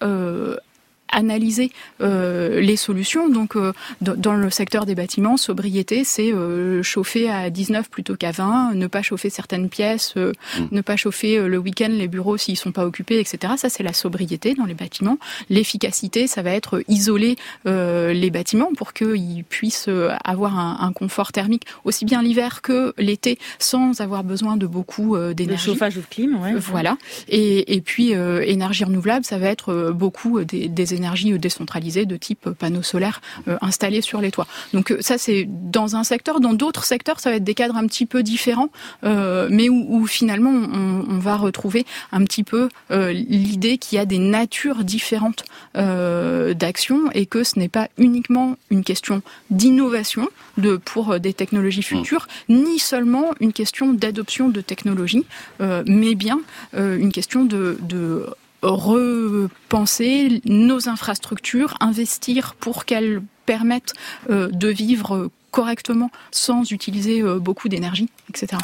analyser 1.11 1.73
euh, 2.01 2.61
les 2.61 2.77
solutions. 2.77 3.29
Donc, 3.29 3.57
euh, 3.57 3.73
dans 4.01 4.35
le 4.35 4.51
secteur 4.51 4.87
des 4.87 4.95
bâtiments, 4.95 5.37
sobriété, 5.37 6.05
c'est 6.05 6.33
euh, 6.33 6.83
chauffer 6.83 7.29
à 7.31 7.51
19 7.51 7.91
plutôt 7.91 8.17
qu'à 8.17 8.31
20, 8.31 8.75
ne 8.75 8.87
pas 8.87 9.03
chauffer 9.03 9.31
certaines 9.31 9.69
pièces, 9.69 10.15
euh, 10.17 10.33
mm. 10.59 10.67
ne 10.73 10.81
pas 10.81 10.97
chauffer 10.97 11.39
le 11.41 11.59
week-end 11.59 11.89
les 11.91 12.09
bureaux 12.09 12.37
s'ils 12.37 12.57
sont 12.57 12.73
pas 12.73 12.85
occupés, 12.85 13.21
etc. 13.21 13.55
Ça, 13.57 13.69
c'est 13.69 13.83
la 13.83 13.93
sobriété 13.93 14.55
dans 14.55 14.65
les 14.65 14.75
bâtiments. 14.75 15.19
L'efficacité, 15.51 16.27
ça 16.27 16.43
va 16.43 16.51
être 16.51 16.83
isoler 16.89 17.37
les 17.65 18.31
bâtiments 18.31 18.71
pour 18.77 18.93
qu'ils 18.93 19.45
puissent 19.45 19.89
avoir 20.25 20.59
un, 20.59 20.79
un, 20.81 20.93
confort 20.93 21.33
thermique 21.33 21.65
aussi 21.85 22.05
bien 22.05 22.23
l'hiver 22.23 22.63
que 22.63 22.95
l'été, 22.99 23.39
sans 23.59 24.01
avoir 24.01 24.25
besoin 24.25 24.57
de 24.57 24.67
beaucoup 24.67 25.17
d'énergie. 25.35 25.67
Le 25.67 25.73
chauffage 25.73 25.97
ou 25.97 26.03
clim, 26.09 26.41
ouais. 26.43 26.55
Voilà. 26.57 26.97
Et, 27.29 27.75
et 27.75 27.81
puis, 27.81 28.11
énergie 28.11 28.85
renouvelable, 28.85 29.25
ça 29.25 29.39
va 29.39 29.49
être 29.49 29.93
beaucoup 29.93 30.43
des, 30.43 30.69
des 30.69 30.95
énergie 30.99 31.39
décentralisée 31.39 32.05
de 32.05 32.17
type 32.17 32.51
panneaux 32.51 32.83
solaires 32.83 33.21
euh, 33.47 33.57
installés 33.61 34.03
sur 34.03 34.21
les 34.21 34.31
toits. 34.31 34.47
Donc 34.75 34.91
euh, 34.91 34.99
ça 35.01 35.17
c'est 35.19 35.47
dans 35.49 35.97
un 35.97 36.05
secteur, 36.05 36.41
dans 36.41 36.53
d'autres 36.53 36.85
secteurs 36.85 37.21
ça 37.21 37.31
va 37.31 37.37
être 37.37 37.45
des 37.45 37.55
cadres 37.55 37.77
un 37.77 37.87
petit 37.87 38.07
peu 38.07 38.23
différents, 38.23 38.71
euh, 39.05 39.49
mais 39.51 39.69
où, 39.69 40.07
finalement 40.07 40.51
on, 40.51 41.19
va 41.19 41.37
retrouver 41.37 41.85
un 42.13 42.25
petit 42.25 42.45
peu 42.45 42.69
l'idée 42.91 43.79
qu'il 43.79 43.97
y 43.97 43.99
a 43.99 44.07
des 44.07 44.19
natures 44.19 44.85
différentes 44.85 45.45
d'action 45.75 47.11
et 47.13 47.27
que 47.27 47.43
ce 47.43 47.59
n'est 47.59 47.69
pas 47.69 47.89
uniquement 47.99 48.57
une 48.71 48.85
question 48.85 49.21
d'innovation 49.51 50.29
de 50.59 50.77
pour 50.77 51.19
des 51.19 51.33
technologies 51.33 51.81
mmh. 51.81 51.97
futures, 51.97 52.29
ni 52.49 52.79
seulement 52.79 53.27
une 53.41 53.53
question 53.53 53.93
d'adoption 53.93 54.49
de 54.49 54.61
technologies, 54.61 55.27
mais 55.61 56.15
bien 56.15 56.41
une 56.75 57.13
question 57.13 57.45
de, 57.45 57.79
de 57.83 58.27
repenser 58.63 60.41
nos 60.45 60.89
infrastructures, 60.89 61.77
investir 61.81 62.55
pour 62.55 62.85
qu'elles 62.85 63.23
permettent 63.47 63.95
euh, 64.31 64.49
de 64.49 64.69
vivre 64.69 65.31
correctement 65.51 66.11
sans 66.31 66.71
utiliser 66.71 67.23
euh, 67.23 67.39
beaucoup 67.39 67.69
d'énergie, 67.69 68.09
etc. 68.29 68.59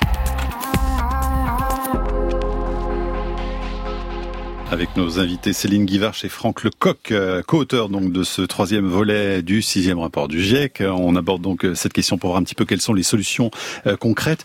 avec 4.71 4.97
nos 4.97 5.21
invités 5.21 5.53
Céline 5.53 5.85
Guivarch 5.85 6.25
et 6.25 6.29
Franck 6.29 6.65
Lecoq, 6.65 7.11
euh, 7.11 7.43
co-auteur 7.43 7.89
donc 7.89 8.13
de 8.13 8.23
ce 8.23 8.43
troisième 8.43 8.87
volet 8.87 9.43
du 9.43 9.63
sixième 9.63 9.99
rapport 9.99 10.27
du 10.27 10.43
GIEC. 10.43 10.83
On 10.87 11.17
aborde 11.17 11.43
donc 11.43 11.65
euh, 11.65 11.75
cette 11.75 11.93
question 11.93 12.19
pour 12.19 12.31
voir 12.31 12.41
un 12.41 12.45
petit 12.45 12.55
peu 12.55 12.65
quelles 12.65 12.81
sont 12.81 12.95
les 12.95 13.03
solutions 13.03 13.51
euh, 13.87 13.97
concrètes. 13.97 14.45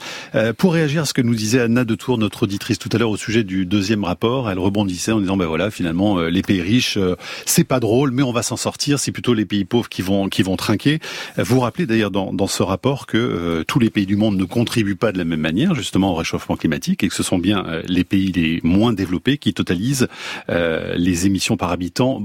pour 0.58 0.74
réagir 0.74 1.04
à 1.04 1.06
ce 1.06 1.14
que 1.14 1.22
nous 1.22 1.36
disait 1.36 1.62
Anna 1.62 1.84
de 1.84 1.96
Tour, 1.96 2.18
notre 2.18 2.44
auditrice 2.44 2.80
tout 2.80 2.90
à 2.92 2.98
l'heure 2.98 3.10
au 3.10 3.18
sujet 3.18 3.44
du 3.44 3.66
deuxième 3.66 4.04
rapport, 4.04 4.50
elle 4.50 4.60
rebondissait 4.60 5.12
en 5.12 5.20
disant 5.20 5.38
ben 5.38 5.46
voilà 5.46 5.72
finalement 5.72 6.20
les 6.20 6.42
pays 6.42 6.62
riches 6.62 6.98
c'est 7.46 7.64
pas 7.64 7.80
drôle 7.80 8.12
mais 8.12 8.24
on 8.24 8.32
va 8.32 8.44
s'en 8.44 8.58
sortir. 8.58 9.00
C'est 9.00 9.12
plutôt 9.12 9.34
les 9.34 9.46
pays 9.46 9.66
pauvres 9.66 9.90
qui 9.90 10.02
vont 10.02 10.28
qui 10.28 10.44
vont 10.44 10.58
trinquer. 10.58 11.00
Vous 11.38 11.60
rappelez 11.60 11.86
d'ailleurs 11.86 12.12
dans, 12.12 12.34
dans 12.34 12.48
ce 12.48 12.64
rapport 12.64 13.08
que 13.08 13.64
tous 13.68 13.80
les 13.80 13.90
pays 13.90 14.06
du 14.06 14.16
monde 14.16 14.38
ne 14.38 14.46
contribuent 14.46 14.96
pas 14.96 15.12
de 15.12 15.18
la 15.18 15.26
même 15.26 15.42
manière 15.42 15.76
justement 15.76 16.12
au 16.12 16.16
réchauffement 16.16 16.58
climatique 16.58 17.04
et 17.04 17.08
que 17.08 17.16
ce 17.16 17.24
sont 17.24 17.40
bien 17.40 17.66
les 17.88 18.04
pays 18.04 18.32
les 18.32 18.60
moins 18.64 18.94
développés 18.94 19.38
qui 19.38 19.54
totalisent 19.54 20.09
euh, 20.50 20.94
les 20.96 21.26
émissions 21.26 21.58
par 21.58 21.72
habitant 21.72 22.24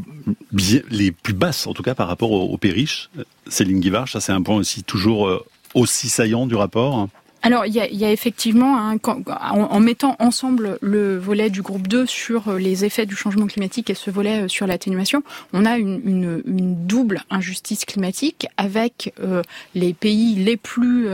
les 0.90 1.12
plus 1.12 1.34
basses, 1.34 1.66
en 1.66 1.74
tout 1.74 1.82
cas 1.82 1.94
par 1.94 2.08
rapport 2.08 2.30
aux, 2.30 2.44
aux 2.44 2.58
pays 2.58 2.72
riches. 2.72 3.10
Céline 3.48 3.80
Guivard, 3.80 4.08
ça 4.08 4.20
c'est 4.20 4.32
un 4.32 4.42
point 4.42 4.56
aussi 4.56 4.82
toujours 4.82 5.28
euh, 5.28 5.44
aussi 5.74 6.08
saillant 6.08 6.46
du 6.46 6.54
rapport. 6.54 7.08
Alors, 7.42 7.66
il 7.66 7.74
y 7.74 8.04
a, 8.06 8.10
effectivement, 8.10 8.96
en, 9.02 9.80
mettant 9.80 10.16
ensemble 10.18 10.78
le 10.80 11.18
volet 11.18 11.50
du 11.50 11.60
groupe 11.60 11.86
2 11.88 12.06
sur 12.06 12.48
euh, 12.48 12.58
les 12.58 12.86
effets 12.86 13.04
du 13.04 13.16
changement 13.16 13.46
climatique 13.46 13.90
et 13.90 13.94
ce 13.94 14.10
volet 14.10 14.48
sur 14.48 14.66
l'atténuation, 14.66 15.22
on 15.52 15.66
a 15.66 15.76
une, 15.76 16.40
double 16.46 17.22
injustice 17.28 17.84
climatique 17.84 18.46
avec 18.56 19.12
les 19.74 19.92
pays 19.92 20.36
les 20.36 20.56
plus 20.56 21.08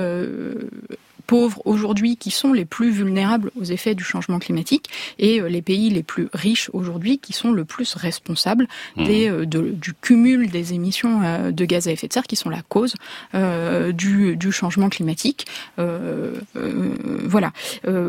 pauvres 1.30 1.62
aujourd'hui 1.64 2.16
qui 2.16 2.32
sont 2.32 2.52
les 2.52 2.64
plus 2.64 2.90
vulnérables 2.90 3.52
aux 3.54 3.62
effets 3.62 3.94
du 3.94 4.02
changement 4.02 4.40
climatique 4.40 4.90
et 5.20 5.40
euh, 5.40 5.48
les 5.48 5.62
pays 5.62 5.88
les 5.88 6.02
plus 6.02 6.28
riches 6.32 6.70
aujourd'hui 6.72 7.18
qui 7.18 7.32
sont 7.32 7.52
le 7.52 7.64
plus 7.64 7.94
responsables 7.94 8.66
mmh. 8.96 9.04
des, 9.04 9.30
euh, 9.30 9.46
du 9.46 9.94
cumul 9.94 10.50
des 10.50 10.74
émissions 10.74 11.22
euh, 11.22 11.52
de 11.52 11.64
gaz 11.64 11.86
à 11.86 11.92
effet 11.92 12.08
de 12.08 12.12
serre 12.12 12.24
qui 12.24 12.34
sont 12.34 12.50
la 12.50 12.62
cause 12.62 12.94
du, 13.32 14.36
du, 14.36 14.50
changement 14.50 14.88
climatique. 14.88 15.46
voilà. 15.76 17.52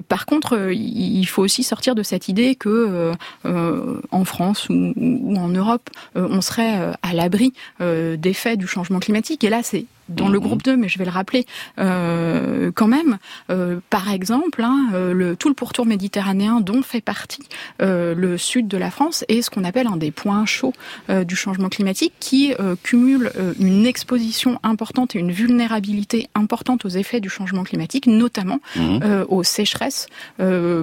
par 0.08 0.26
contre, 0.26 0.72
il 0.72 1.26
faut 1.26 1.44
aussi 1.44 1.64
sortir 1.64 1.94
de 1.94 2.02
cette 2.02 2.28
idée 2.28 2.56
que 2.56 3.12
en 3.44 4.26
France 4.26 4.68
ou, 4.70 4.94
ou 4.96 5.38
en 5.38 5.50
Europe, 5.50 5.90
on 6.16 6.42
serait 6.42 6.94
à 7.02 7.14
l'abri 7.14 7.54
d'effets 7.80 8.58
du 8.58 8.68
changement 8.68 9.00
climatique. 9.00 9.44
Et 9.44 9.50
là, 9.50 9.62
c'est 9.64 9.86
dans 10.12 10.30
le 10.30 10.40
mhm. 10.40 10.46
groupe 10.46 10.64
2, 10.64 10.78
mais 10.78 10.90
je 10.90 10.98
vais 10.98 11.06
le 11.06 11.12
rappeler 11.12 11.46
euh, 11.80 12.72
quand 12.74 12.88
même. 12.88 13.18
Euh, 13.50 13.80
par 13.90 14.12
exemple, 14.12 14.64
hein, 14.64 14.90
euh, 14.94 15.14
le, 15.14 15.36
tout 15.36 15.50
le 15.50 15.56
pourtour 15.56 15.86
méditerranéen 15.86 16.60
dont 16.62 16.82
fait 16.82 17.02
partie 17.02 17.44
le 17.80 18.38
sud 18.38 18.68
de 18.68 18.78
la 18.78 18.92
France 18.92 19.26
est 19.28 19.42
ce 19.42 19.50
qu'on 19.50 19.64
appelle 19.64 19.88
un 19.88 19.98
des 19.98 20.12
points 20.12 20.46
chauds 20.46 20.74
du 21.10 21.36
changement 21.36 21.70
climatique 21.70 22.14
qui 22.20 22.54
cumule 22.84 23.32
une 23.60 23.86
exposition 23.86 24.60
importante 24.64 25.16
et 25.16 25.20
une 25.20 25.32
vulnérabilité 25.32 26.28
importante 26.36 26.86
aux 26.86 26.90
effets 26.90 27.20
du 27.20 27.30
changement 27.30 27.64
climatique, 27.64 28.08
notamment 28.08 28.60
mhm. 28.76 29.26
aux 29.30 29.44
sécheresses 29.44 30.08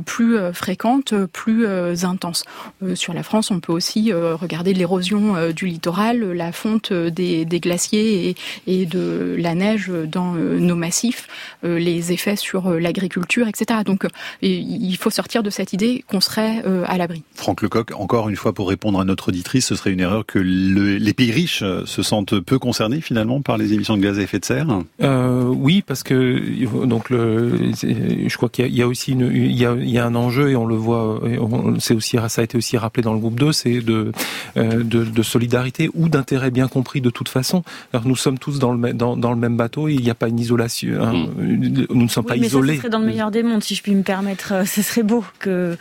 plus 0.04 0.37
fréquentes, 0.52 1.14
plus 1.26 1.66
intenses. 2.04 2.44
sur 2.94 3.14
la 3.14 3.23
France, 3.23 3.50
on 3.50 3.61
peut 3.61 3.73
aussi 3.73 4.12
regarder 4.12 4.75
l'érosion 4.75 5.50
du 5.52 5.66
littoral, 5.66 6.32
la 6.32 6.52
fonte 6.52 6.92
des, 6.92 7.44
des 7.44 7.61
glaciers 7.61 8.28
et, 8.28 8.37
et 8.66 8.87
de 8.87 9.17
la 9.18 9.54
neige 9.54 9.90
dans 9.90 10.34
euh, 10.37 10.58
nos 10.58 10.76
massifs, 10.76 11.28
euh, 11.64 11.78
les 11.78 12.12
effets 12.12 12.37
sur 12.37 12.68
euh, 12.68 12.78
l'agriculture, 12.78 13.48
etc. 13.48 13.80
Donc 13.84 14.06
il 14.42 14.96
faut 14.96 15.10
sortir 15.10 15.42
de 15.42 15.50
cette 15.50 15.72
idée 15.72 16.04
qu'on 16.08 16.20
serait 16.20 16.62
à 16.87 16.96
l'abri. 16.96 17.22
Franck 17.34 17.62
Lecoq, 17.62 17.92
encore 17.94 18.28
une 18.28 18.37
fois 18.37 18.52
pour 18.52 18.68
répondre 18.68 19.00
à 19.00 19.04
notre 19.04 19.28
auditrice, 19.28 19.66
ce 19.66 19.75
serait 19.75 19.92
une 19.92 20.00
erreur 20.00 20.26
que 20.26 20.38
les 20.38 21.12
pays 21.12 21.30
riches 21.30 21.62
se 21.84 22.02
sentent 22.02 22.38
peu 22.40 22.58
concernés 22.58 23.00
finalement 23.00 23.40
par 23.40 23.58
les 23.58 23.72
émissions 23.72 23.96
de 23.96 24.02
gaz 24.02 24.18
à 24.18 24.22
effet 24.22 24.38
de 24.38 24.44
serre? 24.44 24.66
Oui, 25.00 25.82
parce 25.87 26.02
que 26.02 26.84
donc 26.84 27.10
le, 27.10 27.72
je 27.72 28.37
crois 28.37 28.48
qu'il 28.48 28.75
y, 28.75 28.82
a 28.82 28.87
aussi 28.87 29.12
une, 29.12 29.30
il 29.34 29.56
y 29.56 29.98
a, 29.98 30.04
un 30.04 30.14
enjeu 30.14 30.50
et 30.50 30.56
on 30.56 30.66
le 30.66 30.76
voit, 30.76 31.20
c'est 31.78 31.94
aussi 31.94 32.16
ça 32.28 32.40
a 32.40 32.44
été 32.44 32.56
aussi 32.56 32.76
rappelé 32.76 33.02
dans 33.02 33.12
le 33.12 33.18
groupe 33.18 33.38
2, 33.38 33.52
c'est 33.52 33.80
de, 33.80 34.12
de, 34.56 35.22
solidarité 35.22 35.90
ou 35.94 36.08
d'intérêt 36.08 36.50
bien 36.50 36.68
compris 36.68 37.00
de 37.00 37.10
toute 37.10 37.28
façon. 37.28 37.62
Alors 37.92 38.06
nous 38.06 38.16
sommes 38.16 38.38
tous 38.38 38.58
dans 38.58 38.72
le 38.72 38.78
dans, 38.99 39.17
dans 39.17 39.31
le 39.31 39.38
même 39.38 39.57
bateau, 39.57 39.88
il 39.88 40.02
n'y 40.02 40.11
a 40.11 40.14
pas 40.14 40.28
une 40.28 40.38
isolation. 40.38 41.02
Hein. 41.02 41.28
Mm. 41.38 41.87
Nous 41.90 42.02
ne 42.02 42.09
sommes 42.09 42.26
pas 42.26 42.37
isolés. 42.37 42.75
Ça, 42.75 42.83
serait 42.83 42.90
dans 42.90 42.99
le 42.99 43.07
meilleur 43.07 43.31
des 43.31 43.43
mondes, 43.43 43.64
si 43.64 43.75
je 43.75 43.83
puis 43.83 43.95
me 43.95 44.02
permettre. 44.02 44.52
Euh, 44.52 44.64
ce 44.67 44.83
serait 44.83 45.02
beau 45.02 45.25
que. 45.38 45.76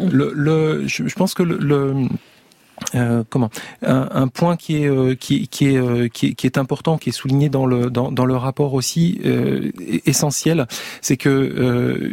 Le, 0.00 0.32
le, 0.34 0.88
je, 0.88 1.14
pense 1.14 1.34
que 1.34 1.44
le, 1.44 2.08
euh, 2.94 3.22
comment 3.28 3.50
un, 3.82 4.08
un, 4.10 4.28
point 4.28 4.56
qui 4.56 4.82
est 4.82 4.88
euh, 4.88 5.14
qui, 5.14 5.48
qui 5.48 5.66
est 5.66 5.76
euh, 5.76 6.08
qui, 6.08 6.34
qui, 6.34 6.46
est 6.46 6.58
important 6.58 6.98
qui 6.98 7.10
est 7.10 7.12
souligné 7.12 7.48
dans 7.48 7.66
le 7.66 7.90
dans, 7.90 8.10
dans 8.10 8.24
le 8.24 8.36
rapport 8.36 8.74
aussi 8.74 9.20
euh, 9.24 9.70
essentiel 10.06 10.66
c'est 11.00 11.16
que 11.16 12.10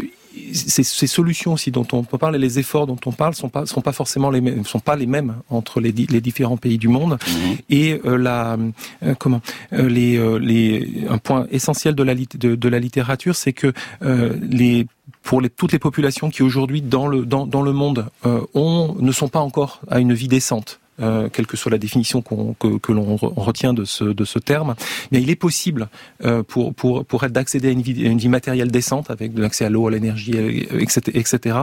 ces, 0.53 0.83
ces, 0.83 1.07
solutions 1.07 1.53
aussi 1.53 1.71
dont 1.71 1.87
on 1.91 2.03
peut 2.03 2.17
parler, 2.17 2.39
les 2.39 2.59
efforts 2.59 2.87
dont 2.87 2.97
on 3.05 3.11
parle 3.11 3.33
sont 3.35 3.49
pas 3.49 3.65
sont 3.65 3.81
pas 3.81 3.91
forcément 3.91 4.29
les 4.29 4.41
mêmes, 4.41 4.65
sont 4.65 4.79
pas 4.79 4.95
les 4.95 5.05
mêmes 5.05 5.35
entre 5.49 5.79
les, 5.79 5.91
les 5.91 6.21
différents 6.21 6.57
pays 6.57 6.77
du 6.77 6.87
monde. 6.87 7.17
Mhm. 7.27 7.57
Et 7.69 8.01
euh, 8.05 8.17
la 8.17 8.57
euh, 9.03 9.15
comment 9.17 9.41
euh, 9.73 9.89
les, 9.89 10.17
les 10.39 11.05
un 11.09 11.17
point 11.17 11.47
essentiel 11.51 11.95
de 11.95 12.03
la 12.03 12.15
de, 12.15 12.55
de 12.55 12.69
la 12.69 12.79
littérature, 12.79 13.35
c'est 13.35 13.53
que 13.53 13.73
les 14.01 14.87
pour 15.23 15.41
les, 15.41 15.49
toutes 15.49 15.71
les 15.71 15.79
populations 15.79 16.29
qui 16.29 16.43
aujourd'hui 16.43 16.81
dans 16.81 17.07
le 17.07 17.25
dans, 17.25 17.45
dans 17.45 17.61
le 17.61 17.73
monde 17.73 18.07
ont 18.53 18.95
ne 18.99 19.11
sont 19.11 19.29
pas 19.29 19.39
encore 19.39 19.81
à 19.89 19.99
une 19.99 20.13
vie 20.13 20.27
décente 20.27 20.80
euh, 21.01 21.29
quelle 21.29 21.47
que 21.47 21.57
soit 21.57 21.71
la 21.71 21.77
définition 21.77 22.21
que, 22.21 22.77
que 22.77 22.91
l'on 22.91 23.15
retient 23.15 23.73
de 23.73 23.85
ce, 23.85 24.03
de 24.03 24.25
ce 24.25 24.39
terme, 24.39 24.75
mais 25.11 25.21
il 25.21 25.29
est 25.29 25.35
possible 25.35 25.89
euh, 26.25 26.43
pour, 26.43 26.73
pour, 26.73 27.05
pour 27.05 27.23
être 27.23 27.31
d'accéder 27.31 27.69
à 27.69 27.71
une 27.71 27.81
vie, 27.81 28.01
une 28.01 28.17
vie 28.17 28.29
matérielle 28.29 28.71
décente 28.71 29.09
avec 29.09 29.33
de 29.33 29.41
l'accès 29.41 29.65
à 29.65 29.69
l'eau, 29.69 29.87
à 29.87 29.91
l'énergie, 29.91 30.33
etc., 30.37 31.01
etc. 31.13 31.57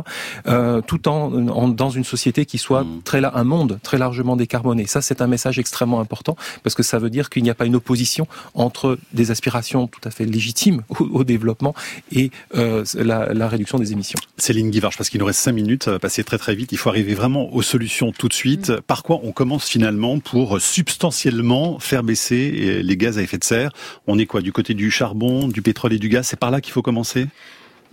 Euh, 0.47 0.80
tout 0.80 1.08
en, 1.08 1.49
en, 1.49 1.68
dans 1.68 1.90
une 1.90 2.04
société 2.04 2.47
qui 2.47 2.58
soit 2.58 2.85
mmh. 2.85 3.02
très 3.04 3.18
un 3.25 3.44
monde 3.44 3.78
très 3.82 3.99
largement 3.99 4.37
décarboné. 4.37 4.87
Ça, 4.87 5.02
c'est 5.02 5.20
un 5.20 5.26
message 5.26 5.58
extrêmement 5.58 6.00
important 6.00 6.37
parce 6.62 6.75
que 6.75 6.82
ça 6.82 6.99
veut 6.99 7.11
dire 7.11 7.30
qu'il 7.30 7.42
n'y 7.42 7.50
a 7.50 7.54
pas 7.54 7.66
une 7.66 7.76
opposition 7.76 8.26
entre 8.54 8.99
des 9.12 9.30
aspirations 9.30 9.87
tout 9.87 10.00
à 10.04 10.11
fait 10.11 10.25
légitimes 10.25 10.82
au, 10.88 11.25
développement 11.25 11.75
et 12.12 12.30
euh, 12.54 12.85
la, 12.94 13.35
la, 13.35 13.49
réduction 13.49 13.78
des 13.78 13.92
émissions. 13.92 14.18
Céline 14.37 14.70
Guivarch, 14.70 14.97
parce 14.97 15.11
qu'il 15.11 15.20
nous 15.20 15.26
reste 15.26 15.40
cinq 15.40 15.52
minutes, 15.52 15.85
ça 15.85 15.90
va 15.90 15.99
passer 15.99 16.25
très 16.25 16.38
très 16.38 16.54
vite. 16.54 16.73
Il 16.73 16.78
faut 16.78 16.88
arriver 16.88 17.14
vraiment 17.14 17.52
aux 17.52 17.62
solutions 17.62 18.12
tout 18.12 18.28
de 18.28 18.32
suite. 18.32 18.70
Mmh. 18.70 18.80
Par 18.82 19.02
quoi 19.02 19.17
on 19.22 19.32
commence 19.32 19.68
finalement 19.68 20.18
pour 20.18 20.60
substantiellement 20.60 21.78
faire 21.78 22.02
baisser 22.02 22.52
euh, 22.54 22.82
les 22.82 22.96
gaz 22.96 23.18
à 23.18 23.22
effet 23.22 23.38
de 23.38 23.44
serre. 23.44 23.72
On 24.06 24.18
est 24.18 24.26
quoi 24.26 24.40
du 24.40 24.52
côté 24.52 24.75
du 24.75 24.90
charbon, 24.90 25.48
du 25.48 25.62
pétrole 25.62 25.92
et 25.92 25.98
du 25.98 26.08
gaz? 26.08 26.26
C'est 26.26 26.38
par 26.38 26.50
là 26.50 26.60
qu'il 26.60 26.72
faut 26.72 26.82
commencer? 26.82 27.26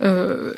Euh, 0.02 0.52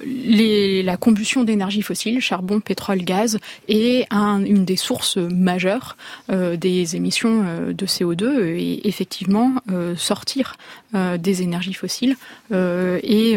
la 0.83 0.97
combustion 0.97 1.45
d'énergie 1.45 1.83
fossile, 1.83 2.21
charbon, 2.21 2.59
pétrole, 2.59 2.99
gaz, 2.99 3.39
est 3.69 4.07
un, 4.11 4.45
une 4.45 4.65
des 4.65 4.75
sources 4.75 5.17
majeures 5.17 5.97
euh, 6.31 6.57
des 6.57 6.97
émissions 6.97 7.45
de 7.69 7.87
CO2 7.87 8.57
et 8.57 8.89
effectivement 8.89 9.55
sortir 9.97 10.57
des 10.93 11.43
énergies 11.43 11.75
fossiles 11.75 12.17
est 12.51 13.37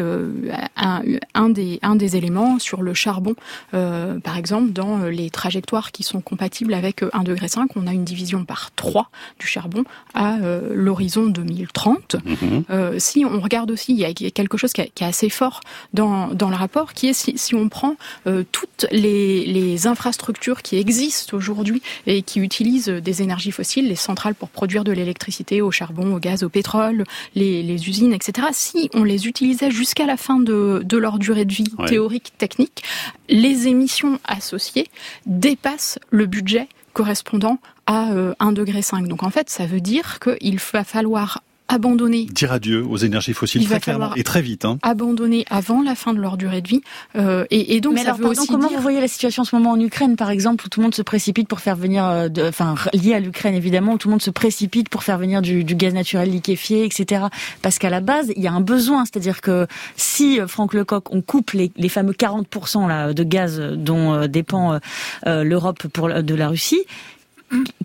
un, 0.77 1.01
un, 1.33 1.49
des, 1.49 1.79
un 1.81 1.95
des 1.95 2.15
éléments 2.15 2.59
sur 2.59 2.81
le 2.81 2.93
charbon. 2.93 3.35
par 3.71 4.37
exemple, 4.37 4.71
dans 4.71 5.05
les 5.05 5.29
trajectoires 5.29 5.91
qui 5.91 6.03
sont 6.03 6.21
compatibles 6.21 6.73
avec 6.73 7.01
1,5 7.01 7.23
degré, 7.23 7.47
on 7.75 7.87
a 7.87 7.93
une 7.93 8.05
division 8.05 8.45
par 8.45 8.71
3 8.75 9.09
du 9.39 9.47
charbon 9.47 9.83
à 10.13 10.37
l'horizon 10.73 11.27
2030. 11.27 12.15
Mmh. 12.15 12.99
si 12.99 13.25
on 13.25 13.39
regarde 13.39 13.71
aussi, 13.71 13.93
il 13.93 13.99
y 13.99 14.05
a 14.05 14.13
quelque 14.13 14.57
chose 14.57 14.73
qui, 14.73 14.81
est 14.81 15.01
assez 15.01 15.29
fort 15.29 15.61
dans, 15.93 16.27
dans 16.27 16.49
le 16.49 16.55
rapport, 16.55 16.93
qui 16.93 17.07
est 17.07 17.13
si, 17.13 17.37
si 17.37 17.55
on 17.55 17.69
prend 17.69 17.95
euh, 18.27 18.43
toutes 18.51 18.85
les, 18.91 19.45
les, 19.45 19.87
infrastructures 19.87 20.61
qui 20.61 20.77
existent 20.77 21.35
aujourd'hui 21.35 21.81
et 22.05 22.21
qui 22.21 22.39
utilisent 22.39 22.87
des 22.87 23.21
énergies 23.21 23.51
fossiles, 23.51 23.87
les 23.87 23.95
centrales 23.95 24.35
pour 24.35 24.49
produire 24.49 24.83
de 24.83 24.91
l'électricité 24.91 25.61
au 25.61 25.71
charbon, 25.71 26.13
au 26.13 26.19
gaz, 26.19 26.43
au 26.43 26.49
pétrole, 26.49 27.03
les, 27.35 27.40
les 27.63 27.89
usines, 27.89 28.13
etc., 28.13 28.47
si 28.51 28.89
on 28.93 29.03
les 29.03 29.27
utilisait 29.27 29.71
jusqu'à 29.71 30.05
la 30.05 30.17
fin 30.17 30.39
de, 30.39 30.81
de 30.83 30.97
leur 30.97 31.19
durée 31.19 31.45
de 31.45 31.53
vie 31.53 31.71
théorique, 31.87 32.33
technique, 32.37 32.83
les 33.29 33.67
émissions 33.67 34.19
associées 34.25 34.87
dépassent 35.25 35.99
le 36.09 36.25
budget 36.25 36.67
correspondant 36.93 37.59
à 37.85 38.11
euh, 38.11 38.33
1,5 38.39 38.53
degré. 38.53 38.81
Donc 39.07 39.23
en 39.23 39.29
fait, 39.29 39.49
ça 39.49 39.65
veut 39.65 39.81
dire 39.81 40.19
qu'il 40.19 40.59
va 40.73 40.83
falloir 40.83 41.41
abandonner. 41.73 42.25
Dire 42.25 42.51
adieu 42.51 42.85
aux 42.85 42.97
énergies 42.97 43.33
fossiles 43.33 43.65
très 43.65 43.79
clairement 43.79 44.13
et 44.15 44.23
très 44.23 44.41
vite. 44.41 44.65
Hein. 44.65 44.77
Abandonner 44.81 45.45
avant 45.49 45.81
la 45.81 45.95
fin 45.95 46.13
de 46.13 46.19
leur 46.19 46.37
durée 46.37 46.61
de 46.61 46.67
vie. 46.67 46.81
Euh, 47.15 47.45
et, 47.49 47.75
et, 47.75 47.81
donc, 47.81 47.93
Mais 47.93 48.01
ça 48.01 48.07
alors, 48.07 48.17
veut 48.17 48.23
pardon, 48.23 48.41
aussi 48.41 48.47
comment 48.47 48.67
dire... 48.67 48.77
vous 48.77 48.83
voyez 48.83 49.01
la 49.01 49.07
situation 49.07 49.41
en 49.41 49.45
ce 49.45 49.55
moment 49.55 49.71
en 49.71 49.79
Ukraine, 49.79 50.15
par 50.15 50.29
exemple, 50.29 50.65
où 50.65 50.69
tout 50.69 50.79
le 50.79 50.83
monde 50.83 50.95
se 50.95 51.01
précipite 51.01 51.47
pour 51.47 51.59
faire 51.59 51.75
venir, 51.75 52.05
euh, 52.05 52.29
de, 52.29 52.43
enfin, 52.43 52.75
lié 52.93 53.13
à 53.13 53.19
l'Ukraine 53.19 53.55
évidemment, 53.55 53.93
où 53.93 53.97
tout 53.97 54.07
le 54.07 54.11
monde 54.11 54.21
se 54.21 54.31
précipite 54.31 54.89
pour 54.89 55.03
faire 55.03 55.17
venir 55.17 55.41
du, 55.41 55.63
du 55.63 55.75
gaz 55.75 55.93
naturel 55.93 56.29
liquéfié, 56.29 56.85
etc. 56.85 57.25
Parce 57.61 57.79
qu'à 57.79 57.89
la 57.89 58.01
base, 58.01 58.31
il 58.35 58.41
y 58.41 58.47
a 58.47 58.53
un 58.53 58.61
besoin, 58.61 59.05
c'est-à-dire 59.05 59.41
que 59.41 59.67
si 59.95 60.39
euh, 60.39 60.47
Franck 60.47 60.73
Lecoq, 60.73 61.11
on 61.11 61.21
coupe 61.21 61.51
les, 61.51 61.71
les 61.75 61.89
fameux 61.89 62.13
40% 62.13 62.87
là 62.87 63.13
de 63.13 63.23
gaz 63.23 63.59
dont 63.59 64.13
euh, 64.13 64.27
dépend 64.27 64.79
euh, 65.25 65.43
l'Europe 65.43 65.87
pour 65.87 66.09
de 66.09 66.35
la 66.35 66.47
Russie, 66.49 66.83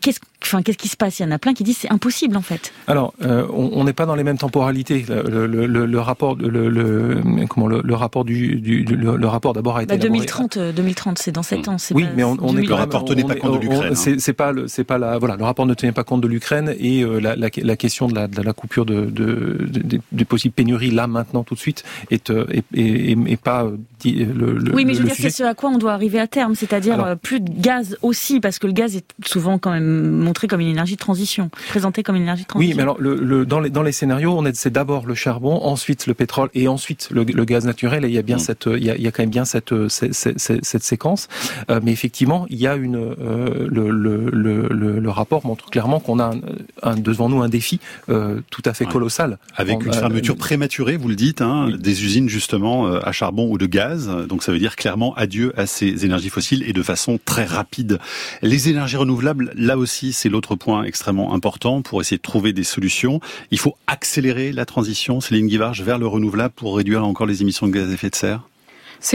qu'est-ce 0.01 0.21
Enfin, 0.43 0.63
qu'est-ce 0.63 0.79
qui 0.79 0.89
se 0.89 0.97
passe? 0.97 1.19
Il 1.19 1.23
y 1.23 1.27
en 1.27 1.31
a 1.31 1.39
plein 1.39 1.55
qui 1.55 1.65
disent 1.65 1.79
c'est 1.79 1.91
impossible 1.93 2.37
en 2.37 2.43
fait. 2.43 2.73
Alors, 2.87 3.15
euh, 3.23 3.47
on 3.53 3.85
n'est 3.85 3.93
pas 3.93 4.07
dans 4.07 4.15
les 4.15 4.25
mêmes 4.25 4.39
temporalités. 4.39 5.05
Le, 5.09 5.47
le, 5.47 5.67
le, 5.67 5.87
le 5.87 6.01
rapport, 6.01 6.37
le, 6.37 7.21
comment 7.49 7.67
le, 7.67 7.95
rapport 7.95 8.25
du, 8.25 8.57
du 8.57 8.85
le, 8.85 9.27
rapport 9.27 9.53
d'abord 9.55 9.79
a 9.79 9.83
été 9.83 9.97
bah, 9.97 10.03
2030, 10.03 10.59
2030, 10.59 11.19
c'est 11.19 11.33
dans 11.33 11.43
7 11.43 11.69
ans. 11.69 11.77
Oui, 11.93 12.05
pas, 12.05 12.11
mais 12.15 12.25
on, 12.25 12.37
on 12.41 12.57
est 12.57 12.63
le 12.63 12.75
rapport 12.75 13.03
ne 13.03 13.09
tenait 13.09 13.25
pas 13.25 13.35
compte 13.35 13.55
de 13.55 13.59
l'Ukraine. 13.59 13.93
Hein. 13.93 14.17
C'est 14.19 14.33
pas 14.33 14.53
c'est 14.67 14.85
pas 14.85 14.99
la 14.99 15.19
voilà, 15.19 15.37
le 15.37 15.45
rapport 15.45 15.67
ne 15.67 15.75
tenait 15.75 15.93
pas 15.93 16.05
compte 16.05 16.21
de 16.21 16.29
l'Ukraine 16.29 16.75
et 16.79 17.03
euh, 17.03 17.19
la, 17.19 17.37
la, 17.37 17.49
la, 17.57 17.77
question 17.77 18.07
de 18.09 18.15
la, 18.15 18.29
de 18.29 18.43
la 18.43 18.53
coupure 18.53 18.87
de, 18.87 19.07
de, 19.07 19.67
de, 19.67 20.01
des 20.13 20.25
possibles 20.25 20.55
pénuries 20.55 20.91
là 20.91 21.07
maintenant 21.07 21.45
tout 21.45 21.55
de 21.55 21.61
suite 21.61 21.85
est 22.11 23.37
pas 23.37 23.67
dit, 24.01 24.25
le, 24.25 24.59
Oui, 24.75 24.85
mais 24.85 24.95
je 24.95 25.01
veux 25.01 25.07
dire 25.07 25.15
c'est 25.17 25.31
ce 25.31 25.43
à 25.43 25.55
quoi 25.55 25.71
on 25.71 25.79
doit 25.79 25.93
arriver 25.93 26.19
à 26.19 26.27
terme, 26.27 26.55
c'est-à-dire 26.55 27.03
euh, 27.05 27.15
plus 27.17 27.41
de 27.41 27.51
gaz 27.61 27.97
aussi 28.03 28.41
parce 28.41 28.59
que 28.59 28.67
le 28.67 28.73
gaz 28.73 28.97
est 28.97 29.07
souvent 29.25 29.59
quand 29.59 29.71
même 29.71 30.26
montré 30.29 30.45
comme 30.51 30.63
une 30.67 30.73
énergie 30.77 30.97
de 31.01 31.05
transition, 31.09 31.45
présentée 31.73 32.03
comme 32.05 32.17
une 32.21 32.27
énergie 32.29 32.47
de 32.47 32.49
transition. 32.53 32.71
Oui, 32.71 32.77
mais 32.77 32.83
alors 32.87 32.99
le, 33.07 33.13
le, 33.33 33.47
dans, 33.53 33.61
les, 33.65 33.71
dans 33.77 33.85
les 33.89 33.93
scénarios, 34.01 34.33
on 34.39 34.45
c'est 34.55 34.75
d'abord 34.81 35.03
le 35.13 35.17
charbon, 35.25 35.55
ensuite 35.75 36.07
le 36.07 36.15
pétrole 36.15 36.51
et 36.61 36.65
ensuite 36.77 37.03
le, 37.17 37.23
le 37.41 37.45
gaz 37.45 37.65
naturel. 37.73 38.05
Et 38.05 38.09
il 38.13 38.15
y 38.15 38.23
a 38.25 38.27
bien 38.33 38.37
mmh. 38.37 38.49
cette, 38.49 38.67
il 38.67 38.85
y 38.89 38.91
a, 38.91 38.97
il 38.97 39.03
y 39.07 39.09
a 39.11 39.13
quand 39.13 39.23
même 39.23 39.37
bien 39.39 39.45
cette 39.45 39.73
cette, 39.89 40.15
cette, 40.15 40.65
cette 40.71 40.87
séquence. 40.93 41.23
Euh, 41.71 41.81
mais 41.83 41.93
effectivement, 41.93 42.47
il 42.51 42.59
y 42.59 42.67
a 42.67 42.75
une 42.77 42.97
euh, 42.97 43.67
le, 43.77 43.91
le, 43.91 44.31
le, 44.31 45.01
le, 45.07 45.11
rapport 45.11 45.47
montre 45.47 45.67
clairement 45.71 46.01
qu'on 46.01 46.19
a 46.19 46.29
un, 46.35 46.41
un, 46.83 46.97
devant 46.97 47.29
nous 47.29 47.43
un 47.43 47.49
défi 47.49 47.81
euh, 48.09 48.41
tout 48.51 48.63
à 48.65 48.73
fait 48.75 48.87
ouais. 48.87 48.93
colossal. 48.93 49.39
Avec 49.57 49.77
en, 49.77 49.81
une 49.81 49.93
fermeture 49.93 50.35
euh, 50.35 50.39
prématurée, 50.39 50.97
vous 50.97 51.09
le 51.09 51.17
dites, 51.17 51.41
hein, 51.41 51.67
oui. 51.69 51.79
des 51.79 52.05
usines 52.05 52.29
justement 52.29 52.87
euh, 52.87 53.01
à 53.09 53.13
charbon 53.13 53.49
ou 53.51 53.59
de 53.59 53.67
gaz. 53.67 54.11
Donc 54.29 54.43
ça 54.43 54.53
veut 54.53 54.59
dire 54.59 54.77
clairement 54.77 55.15
adieu 55.15 55.53
à 55.57 55.67
ces 55.67 56.05
énergies 56.05 56.31
fossiles 56.31 56.63
et 56.67 56.73
de 56.73 56.83
façon 56.83 57.19
très 57.25 57.45
rapide. 57.45 57.99
Les 58.43 58.69
énergies 58.69 58.97
renouvelables, 58.97 59.53
là 59.57 59.77
aussi, 59.79 60.13
c'est 60.17 60.29
l'autre 60.29 60.57
point 60.57 60.85
extrêmement 60.85 61.35
important 61.35 61.83
pour 61.83 62.01
essayer 62.01 62.17
de 62.17 62.23
trouver 62.23 62.53
des 62.53 62.65
solutions. 62.65 63.21
Il 63.51 63.59
faut 63.59 63.77
accélérer 63.87 64.53
la 64.53 64.65
transition, 64.65 65.21
Céline 65.21 65.47
Guivarch, 65.47 65.83
vers 65.83 65.99
le 65.99 66.07
renouvelable 66.07 66.55
pour 66.55 66.77
réduire 66.77 67.07
encore 67.07 67.27
les 67.27 67.43
émissions 67.43 67.67
de 67.67 67.73
gaz 67.73 67.91
à 67.91 67.93
effet 67.93 68.11
de 68.11 68.15
serre 68.15 68.49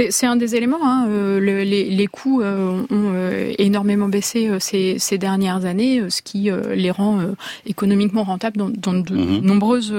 c'est 0.09 0.25
un 0.25 0.37
des 0.37 0.55
éléments. 0.55 0.77
Hein. 0.83 1.05
Euh, 1.09 1.39
le, 1.39 1.63
les, 1.63 1.89
les, 1.89 2.07
coûts 2.07 2.41
euh, 2.41 2.81
ont 2.89 3.11
euh, 3.13 3.51
énormément 3.57 4.07
baissé 4.07 4.47
euh, 4.47 4.57
ces, 4.59 4.97
ces, 4.99 5.17
dernières 5.17 5.65
années, 5.65 5.99
euh, 5.99 6.09
ce 6.09 6.21
qui 6.21 6.49
euh, 6.49 6.75
les 6.75 6.91
rend 6.91 7.19
économiquement 7.65 8.23
rentables 8.23 8.57
dans, 8.57 8.69
dans 8.69 8.93
de 8.93 9.13
Mhm. 9.13 9.39
mmh. 9.39 9.45
nombreuses 9.45 9.93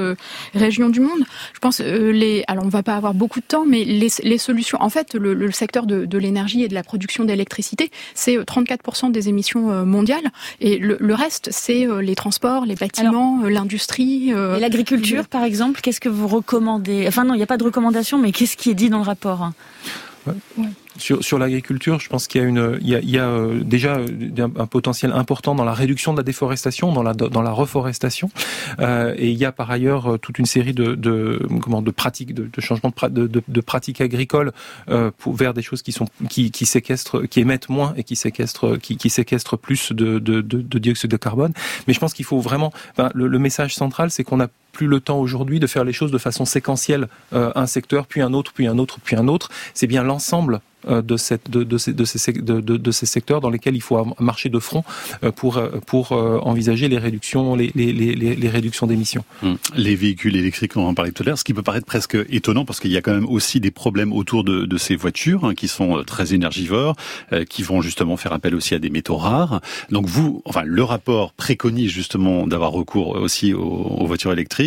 régions 0.55 0.89
du 0.89 1.01
monde. 1.01 1.23
Je 1.53 1.59
pense 1.59 1.81
les. 1.81 2.43
Alors 2.49 2.65
on 2.65 2.69
va 2.69 2.83
pas 2.83 2.97
avoir 2.97 3.13
beaucoup 3.13 3.41
de 3.41 3.45
temps, 3.45 3.65
mais 3.67 3.85
les, 3.85 4.09
les 4.23 4.39
solutions. 4.39 4.79
En 4.81 4.89
fait, 4.89 5.15
le, 5.15 5.35
le 5.35 5.51
secteur 5.53 5.85
de, 5.87 6.07
de 6.07 6.19
l'énergie 6.19 6.63
et 6.63 6.69
de 6.69 6.75
la 6.75 6.83
production 6.83 7.25
d'électricité, 7.25 7.91
c'est 8.15 8.37
34% 8.39 9.11
des 9.13 9.29
émissions 9.29 9.85
mondiales, 9.85 10.31
et 10.61 10.79
le, 10.79 10.97
le 10.99 11.15
reste, 11.15 11.49
c'est 11.53 11.87
les 12.01 12.15
transports, 12.15 12.65
les 12.65 12.75
bâtiments, 12.77 13.41
l'industrie. 13.47 14.31
et 14.31 14.61
l'agriculture, 14.61 15.27
par 15.29 15.45
exemple, 15.45 15.81
qu'est-ce 15.83 16.01
que 16.01 16.09
vous 16.09 16.29
recommandez? 16.29 17.05
Enfin 17.07 17.25
non, 17.25 17.35
il 17.35 17.39
n'y 17.39 17.43
a 17.43 17.47
pas 17.47 17.59
de 17.59 17.65
recommandation, 17.65 18.19
mais 18.19 18.33
qu'est-ce 18.33 18.57
qui 18.57 18.71
est 18.71 18.75
dit 18.75 18.89
dans 18.91 18.99
le 18.99 19.05
rapport? 19.05 19.43
hein 19.43 19.53
Ouais. 20.27 20.35
Ouais. 20.59 20.69
Sur, 20.99 21.25
sur 21.25 21.39
l'agriculture, 21.39 22.01
je 22.01 22.09
pense 22.09 22.27
qu'il 22.27 22.43
y 22.43 22.45
a 22.45 22.47
une, 22.47 22.79
il 22.83 22.89
y 22.89 22.95
a, 22.95 23.01
il 23.01 23.11
y 23.11 23.19
a 23.19 23.27
euh, 23.27 23.61
déjà 23.65 23.95
un, 23.97 24.61
un, 24.61 24.67
potentiel 24.67 25.11
important 25.13 25.55
dans 25.55 25.65
la 25.65 25.73
réduction 25.73 26.13
de 26.13 26.19
la 26.19 26.23
déforestation, 26.23 26.93
dans 26.93 27.03
la 27.03 27.15
dans 27.15 27.41
la 27.41 27.51
reforestation, 27.51 28.31
euh, 28.79 29.15
et 29.17 29.31
il 29.31 29.39
y 29.39 29.47
a 29.47 29.53
par 29.53 29.71
ailleurs 29.71 30.19
toute 30.21 30.39
une 30.39 30.45
série 30.45 30.75
de, 30.75 30.95
de 30.95 31.41
comment 31.63 31.81
de 31.81 31.91
pratiques, 31.91 32.35
de, 32.35 32.47
de 32.53 32.61
changements 32.61 32.93
de, 33.09 33.27
de, 33.27 33.43
de, 33.47 33.61
pratiques 33.63 34.03
agricoles 34.03 34.53
euh, 34.91 35.11
pour, 35.17 35.35
vers 35.35 35.55
des 35.55 35.63
choses 35.63 35.81
qui 35.81 35.93
sont 35.93 36.07
qui, 36.29 36.51
qui 36.51 36.67
séquestrent, 36.67 37.23
qui 37.27 37.41
émettent 37.41 37.71
moins 37.71 37.95
et 37.97 38.05
qui 38.05 38.15
séquestrent, 38.15 38.77
qui, 38.77 38.99
qui 38.99 39.09
séquestrent 39.09 39.57
plus 39.57 39.93
de, 39.93 40.19
de, 40.19 40.43
de, 40.43 40.61
de 40.61 40.79
dioxyde 40.79 41.11
de 41.11 41.17
carbone. 41.17 41.55
Mais 41.87 41.95
je 41.95 42.01
pense 42.01 42.13
qu'il 42.13 42.27
faut 42.27 42.41
vraiment, 42.41 42.71
enfin, 42.91 43.11
le, 43.15 43.29
le 43.29 43.39
message 43.39 43.75
central, 43.75 44.11
c'est 44.11 44.25
qu'on 44.25 44.41
a 44.41 44.49
plus 44.73 44.87
le 44.87 45.01
temps 45.01 45.21
aujourd'hui 45.21 45.61
de 45.61 45.67
faire 45.67 45.85
les 45.85 45.93
choses 45.93 46.11
de 46.11 46.19
façon 46.19 46.45
séquentielle, 46.45 47.09
euh, 47.33 47.53
un 47.55 47.67
secteur, 47.67 48.07
puis 48.07 48.23
un 48.23 48.33
autre, 48.33 48.53
puis 48.53 48.67
un 48.67 48.79
autre, 48.79 48.99
puis 49.03 49.17
un 49.17 49.29
autre. 49.29 49.51
C'est 49.75 49.87
bien 49.87 50.03
l'ensemble 50.03 50.61
de, 50.89 51.17
ces, 51.17 51.39
secteurs 53.07 53.41
dans 53.41 53.51
lesquels 53.51 53.77
il 53.77 53.81
faut 53.81 54.15
marcher 54.19 54.49
de 54.49 54.59
front 54.59 54.85
pour, 55.37 55.63
pour 55.87 56.13
envisager 56.13 56.89
les 56.89 56.99
réductions, 56.99 57.55
les, 57.55 58.49
réductions 58.49 58.87
d'émissions. 58.87 59.25
Hum. 59.43 59.59
Les 59.77 59.95
véhicules 59.95 60.37
électriques, 60.37 60.77
on 60.77 60.87
en 60.87 60.95
parlait 60.95 61.13
tout 61.13 61.23
à 61.23 61.27
l'heure, 61.27 61.39
ce 61.39 61.45
qui 61.45 61.55
peut 61.55 61.63
paraître 61.63 61.87
presque 61.87 62.17
étonnant 62.31 62.65
parce 62.65 62.81
qu'il 62.81 62.91
y 62.91 62.97
a 62.97 63.03
quand 63.03 63.15
même 63.15 63.29
aussi 63.29 63.61
des 63.61 63.71
problèmes 63.71 64.13
autour 64.13 64.45
de, 64.45 64.77
ces 64.77 64.97
voitures 64.97 65.45
hein, 65.45 65.55
qui 65.55 65.69
sont 65.69 66.03
très 66.05 66.35
énergivores, 66.35 66.97
euh, 67.33 67.45
qui 67.45 67.63
vont 67.63 67.83
justement 67.83 68.17
faire 68.17 68.33
appel 68.33 68.55
aussi 68.55 68.75
à 68.75 68.79
des 68.79 68.91
métaux 68.91 69.17
rares. 69.17 69.61
Donc 69.91 70.07
vous, 70.07 70.43
enfin 70.45 70.63
le 70.65 70.83
rapport 70.83 71.33
préconise 71.33 71.91
justement 71.91 72.47
d'avoir 72.47 72.73
recours 72.73 73.11
aussi 73.11 73.55
aux 73.55 74.07
voitures 74.07 74.33
électriques 74.33 74.62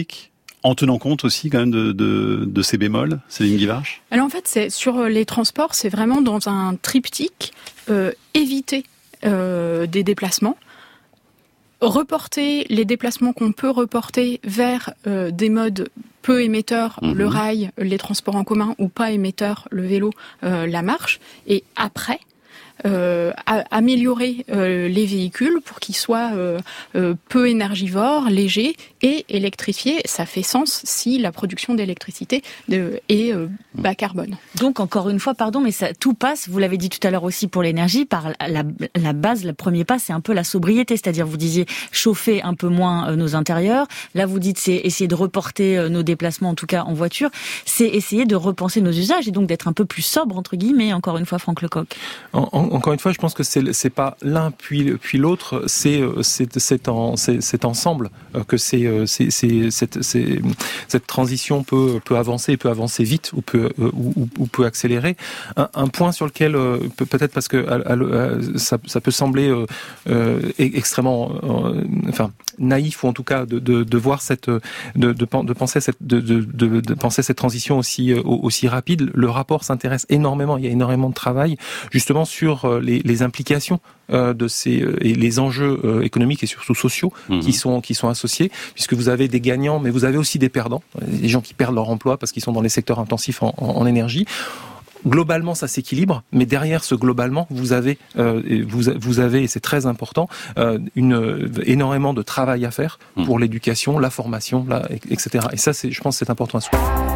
en 0.64 0.74
tenant 0.74 0.98
compte 0.98 1.24
aussi 1.26 1.50
quand 1.50 1.60
même 1.60 1.72
de, 1.72 1.92
de, 1.92 2.44
de 2.46 2.62
ces 2.62 2.78
bémols, 2.78 3.20
Céline 3.30 3.58
Guivarch? 3.58 4.02
Alors 4.10 4.26
en 4.26 4.30
fait, 4.30 4.48
c'est 4.48 4.70
sur 4.72 5.04
les 5.04 5.26
transports, 5.26 5.76
c'est 5.76 5.90
vraiment 5.90 6.22
dans 6.22 6.50
un 6.50 6.76
triptyque 6.76 7.54
euh, 7.90 8.12
éviter 8.34 8.84
euh, 9.26 9.86
des 9.86 10.04
déplacements, 10.04 10.58
reporter 11.82 12.66
les 12.70 12.86
déplacements 12.86 13.34
qu'on 13.34 13.52
peut 13.52 13.70
reporter 13.70 14.40
vers 14.44 14.94
euh, 15.06 15.30
des 15.32 15.50
modes 15.50 15.90
peu 16.22 16.42
émetteurs, 16.42 17.00
mmh. 17.02 17.12
le 17.14 17.28
rail, 17.28 17.72
les 17.78 18.00
transports 18.00 18.36
en 18.36 18.44
commun, 18.44 18.74
ou 18.80 18.88
pas 18.88 19.12
émetteurs, 19.12 19.68
le 19.70 19.86
vélo, 19.86 20.12
euh, 20.44 20.66
la 20.66 20.82
marche, 20.82 21.20
et 21.46 21.64
après 21.76 22.20
euh, 22.86 23.32
améliorer 23.72 24.46
euh, 24.52 24.88
les 24.88 25.06
véhicules 25.06 25.60
pour 25.66 25.80
qu'ils 25.80 25.96
soient 25.96 26.32
euh, 26.34 26.60
peu 27.30 27.50
énergivores, 27.50 28.30
légers 28.30 28.76
et 29.02 29.26
électrifiés. 29.30 30.02
Ça 30.06 30.26
fait 30.26 30.44
sens 30.44 30.82
si 30.84 31.18
la 31.18 31.32
production 31.32 31.74
d'électricité 31.74 32.44
est 32.70 33.34
bas 33.74 33.96
carbone. 33.96 34.38
Donc 34.60 34.80
encore 34.80 35.10
une 35.10 35.20
fois, 35.20 35.34
pardon, 35.34 35.62
mais 35.62 35.72
ça, 35.72 35.94
tout 35.94 36.14
passe, 36.14 36.48
vous 36.48 36.60
l'avez 36.60 36.78
dit 36.78 36.90
tout 36.90 37.06
à 37.08 37.12
l'heure 37.12 37.24
aussi 37.24 37.48
pour 37.48 37.64
l'énergie, 37.64 38.06
par 38.06 38.30
la, 38.48 38.64
la, 38.96 39.14
base, 39.14 39.46
le 39.46 39.54
premier 39.54 39.84
pas, 39.84 40.00
c'est 40.00 40.14
un 40.14 40.22
peu 40.22 40.34
la 40.34 40.44
sobriété, 40.44 40.96
c'est-à-dire 40.96 41.26
vous 41.26 41.38
disiez 41.38 41.66
chauffer 41.92 42.42
un 42.44 42.54
peu 42.54 42.68
moins 42.68 43.16
nos 43.16 43.36
intérieurs. 43.36 43.88
Là, 44.14 44.26
vous 44.26 44.40
dites 44.40 44.60
c'est 44.60 44.76
essayer 44.76 45.08
de 45.08 45.16
reporter 45.16 45.90
nos 45.90 46.04
déplacements, 46.04 46.50
en 46.50 46.56
tout 46.56 46.68
cas 46.68 46.84
en 46.84 46.94
voiture. 46.94 47.30
C'est 47.66 47.88
essayer 47.88 48.26
de 48.26 48.36
repenser 48.36 48.82
nos 48.82 48.92
usages 48.92 49.28
et 49.28 49.32
donc 49.32 49.48
d'être 49.48 49.68
un 49.68 49.74
peu 49.74 49.86
plus 49.86 50.04
sobre 50.04 50.38
entre 50.38 50.56
guillemets. 50.56 50.94
Encore 50.94 51.18
une 51.18 51.26
fois, 51.26 51.40
Franck 51.40 51.62
Lecoq. 51.62 51.88
En, 52.34 52.75
en 52.75 52.75
encore 52.76 52.94
une 52.94 53.00
fois, 53.00 53.12
je 53.12 53.18
pense 53.18 53.34
que 53.34 53.44
c'est 53.44 53.90
pas 53.90 54.18
l'un 54.22 54.52
puis 54.52 55.18
l'autre, 55.18 55.64
c'est 55.68 56.02
c'est 56.22 56.60
c'est 56.60 56.88
en 56.88 57.16
ensemble 57.64 58.10
que 58.48 58.58
c'est 58.58 59.06
c'est 59.06 59.30
cette 59.72 60.00
cette 60.04 61.08
transition 61.08 61.64
peut 61.64 62.00
avancer, 62.12 62.58
peut 62.58 62.70
avancer 62.70 63.04
vite 63.04 63.32
ou 63.34 63.42
peut 63.42 63.72
ou, 63.78 64.48
peut 64.48 64.66
accélérer. 64.66 65.16
Un, 65.56 65.88
point 65.88 66.12
sur 66.12 66.26
lequel 66.26 66.54
peut-être 66.98 67.32
parce 67.32 67.48
que 67.48 67.66
ça, 68.58 68.78
peut 68.78 69.12
sembler 69.12 69.54
euh, 70.10 70.52
extrêmement 70.58 71.32
euh, 71.44 71.84
enfin 72.10 72.32
naïf 72.58 73.04
ou 73.04 73.08
en 73.08 73.14
tout 73.14 73.24
cas 73.24 73.46
de, 73.46 73.60
de, 73.60 73.84
de 73.84 73.98
voir 73.98 74.22
cette 74.22 74.50
de, 74.50 75.14
de, 75.14 75.26
penser 75.26 75.80
cette 75.82 75.98
de, 76.02 76.94
penser 76.94 77.22
cette 77.22 77.38
transition 77.38 77.78
aussi 77.78 78.14
aussi 78.14 78.68
rapide. 78.68 79.12
Le 79.14 79.30
rapport 79.30 79.64
s'intéresse 79.64 80.06
énormément. 80.10 80.58
Il 80.58 80.66
y 80.66 80.68
a 80.68 80.72
énormément 80.72 81.10
de 81.10 81.14
travail 81.14 81.58
justement 81.92 82.26
sur 82.26 82.65
les, 82.66 83.00
les 83.00 83.22
implications 83.22 83.80
euh, 84.12 84.34
de 84.34 84.48
ces 84.48 84.82
euh, 84.82 84.98
et 85.02 85.14
les 85.14 85.40
enjeux 85.40 85.80
euh, 85.84 86.02
économiques 86.02 86.44
et 86.44 86.48
surtout 86.48 86.76
sociaux 86.76 87.12
mmh. 87.30 87.40
qui 87.40 87.54
sont 87.54 87.82
qui 87.82 87.96
sont 87.96 88.10
associés 88.10 88.52
puisque 88.74 88.94
vous 88.94 89.10
avez 89.10 89.28
des 89.28 89.42
gagnants 89.42 89.80
mais 89.80 89.90
vous 89.90 90.06
avez 90.06 90.18
aussi 90.18 90.38
des 90.38 90.50
perdants 90.50 90.84
des 91.08 91.28
gens 91.28 91.42
qui 91.42 91.54
perdent 91.54 91.76
leur 91.76 91.90
emploi 91.90 92.18
parce 92.18 92.32
qu'ils 92.32 92.44
sont 92.44 92.52
dans 92.52 92.62
les 92.62 92.70
secteurs 92.70 93.00
intensifs 93.00 93.42
en, 93.42 93.54
en, 93.58 93.78
en 93.78 93.86
énergie 93.86 94.26
globalement 95.06 95.56
ça 95.56 95.68
s'équilibre, 95.68 96.24
mais 96.32 96.46
derrière 96.46 96.84
ce 96.84 96.96
globalement, 96.96 97.48
vous 97.50 97.74
avez, 97.74 97.98
euh, 98.18 98.42
vous, 98.68 98.84
vous 99.00 99.20
avez, 99.20 99.44
et 99.44 99.48
c'est 99.48 99.60
très 99.60 99.86
important, 99.86 100.28
euh, 100.58 100.80
une, 100.96 101.14
euh, 101.14 101.50
énormément 101.66 102.14
de 102.14 102.22
travail 102.22 102.66
à 102.66 102.72
faire 102.72 103.00
pour 103.26 103.38
mmh. 103.38 103.42
l'éducation, 103.42 104.00
la 104.00 104.10
formation, 104.10 104.66
la, 104.68 104.88
etc. 105.10 105.48
Et 105.54 105.58
ça, 105.58 105.74
c'est, 105.74 105.92
je 105.92 106.02
pense, 106.02 106.18
c'est 106.18 106.30
important 106.30 106.58
à 106.58 106.62
souligner. 106.62 107.15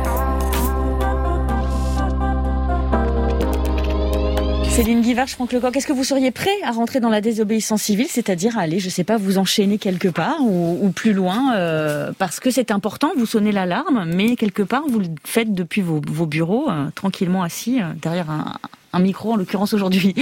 Céline 4.80 5.02
Guivarch, 5.02 5.32
Franck 5.32 5.52
Lecoq, 5.52 5.76
est-ce 5.76 5.88
que 5.88 5.92
vous 5.92 6.06
seriez 6.06 6.32
prêt 6.32 6.56
à 6.64 6.72
rentrer 6.72 7.02
dans 7.02 7.10
la 7.10 7.20
désobéissance 7.20 7.82
civile, 7.82 8.08
c'est-à-dire 8.10 8.58
à 8.58 8.62
aller, 8.62 8.80
je 8.80 8.88
sais 8.88 9.04
pas, 9.04 9.18
vous 9.18 9.38
enchaîner 9.38 9.78
quelque 9.78 10.08
part 10.08 10.38
ou, 10.42 10.90
plus 10.96 11.12
loin, 11.12 11.54
euh, 11.58 12.14
parce 12.18 12.40
que 12.40 12.50
c'est 12.50 12.72
important, 12.72 13.12
vous 13.18 13.26
sonnez 13.26 13.52
l'alarme, 13.52 14.06
mais 14.06 14.38
quelque 14.38 14.64
part 14.64 14.84
vous 14.88 15.00
le 15.00 15.08
faites 15.26 15.54
depuis 15.54 15.82
vos, 15.82 16.00
bureaux, 16.00 16.70
euh, 16.70 16.86
tranquillement 16.96 17.44
assis 17.44 17.82
euh, 17.82 17.88
derrière 18.02 18.28
un, 18.30 19.00
micro, 19.00 19.34
en 19.34 19.36
l'occurrence 19.36 19.74
aujourd'hui. 19.74 20.16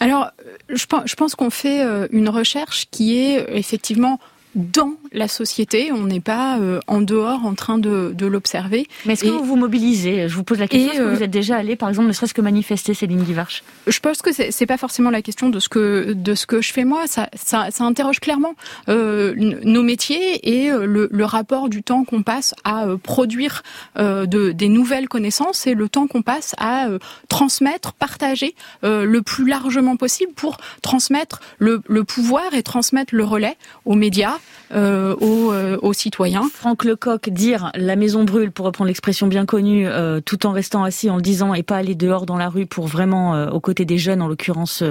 Alors, 0.00 0.32
je 0.68 1.14
pense 1.14 1.36
qu'on 1.36 1.50
fait 1.50 1.84
une 2.10 2.28
recherche 2.28 2.88
qui 2.90 3.16
est 3.16 3.46
effectivement 3.56 4.18
dans 4.56 4.94
la 5.12 5.28
société, 5.28 5.92
on 5.92 6.04
n'est 6.04 6.20
pas 6.20 6.58
euh, 6.58 6.80
en 6.86 7.02
dehors 7.02 7.44
en 7.44 7.54
train 7.54 7.78
de, 7.78 8.12
de 8.14 8.26
l'observer. 8.26 8.88
Mais 9.04 9.12
est-ce 9.12 9.24
que 9.24 9.28
vous 9.28 9.44
vous 9.44 9.56
mobilisez? 9.56 10.28
Je 10.28 10.34
vous 10.34 10.44
pose 10.44 10.58
la 10.58 10.66
question, 10.66 10.92
est-ce 10.92 10.98
que 10.98 11.04
vous 11.04 11.20
euh, 11.20 11.24
êtes 11.24 11.30
déjà 11.30 11.56
allé, 11.56 11.76
par 11.76 11.90
exemple, 11.90 12.08
ne 12.08 12.12
serait-ce 12.12 12.32
que 12.32 12.40
manifester 12.40 12.94
Céline 12.94 13.22
Guivarch? 13.22 13.62
Je 13.86 14.00
pense 14.00 14.22
que 14.22 14.32
c'est, 14.32 14.50
c'est 14.50 14.66
pas 14.66 14.78
forcément 14.78 15.10
la 15.10 15.20
question 15.20 15.50
de 15.50 15.60
ce 15.60 15.68
que, 15.68 16.14
de 16.14 16.34
ce 16.34 16.46
que 16.46 16.62
je 16.62 16.72
fais 16.72 16.84
moi, 16.84 17.06
ça, 17.06 17.28
ça, 17.34 17.68
ça 17.70 17.84
interroge 17.84 18.18
clairement 18.20 18.54
euh, 18.88 19.34
nos 19.36 19.82
métiers 19.82 20.56
et 20.56 20.70
euh, 20.70 20.86
le, 20.86 21.08
le, 21.12 21.24
rapport 21.26 21.68
du 21.68 21.82
temps 21.82 22.04
qu'on 22.04 22.22
passe 22.22 22.54
à 22.64 22.86
produire 23.02 23.62
de, 23.96 24.52
des 24.52 24.68
nouvelles 24.68 25.08
connaissances 25.08 25.66
et 25.66 25.74
le 25.74 25.88
temps 25.88 26.06
qu'on 26.06 26.22
passe 26.22 26.54
à 26.58 26.86
transmettre, 27.28 27.92
partager 27.92 28.54
le 28.82 29.20
plus 29.20 29.46
largement 29.46 29.96
possible 29.96 30.32
pour 30.34 30.58
transmettre 30.82 31.40
le, 31.58 31.82
le 31.88 32.04
pouvoir 32.04 32.54
et 32.54 32.62
transmettre 32.62 33.14
le 33.14 33.24
relais 33.24 33.56
aux 33.84 33.96
médias, 33.96 34.38
euh, 34.72 35.14
aux, 35.20 35.52
euh, 35.52 35.78
aux, 35.80 35.92
citoyens. 35.92 36.48
Franck 36.52 36.84
Lecoq 36.84 37.30
dire 37.30 37.70
la 37.74 37.94
maison 37.94 38.24
brûle, 38.24 38.50
pour 38.50 38.66
reprendre 38.66 38.88
l'expression 38.88 39.28
bien 39.28 39.46
connue, 39.46 39.86
euh, 39.86 40.20
tout 40.20 40.44
en 40.44 40.50
restant 40.50 40.82
assis 40.82 41.08
en 41.08 41.16
le 41.16 41.22
disant 41.22 41.54
et 41.54 41.62
pas 41.62 41.76
aller 41.76 41.94
dehors 41.94 42.26
dans 42.26 42.36
la 42.36 42.48
rue 42.48 42.66
pour 42.66 42.86
vraiment, 42.88 43.48
aux 43.50 43.60
côtés 43.60 43.84
des 43.84 43.98
jeunes 43.98 44.22
en 44.22 44.28
l'occurrence, 44.28 44.82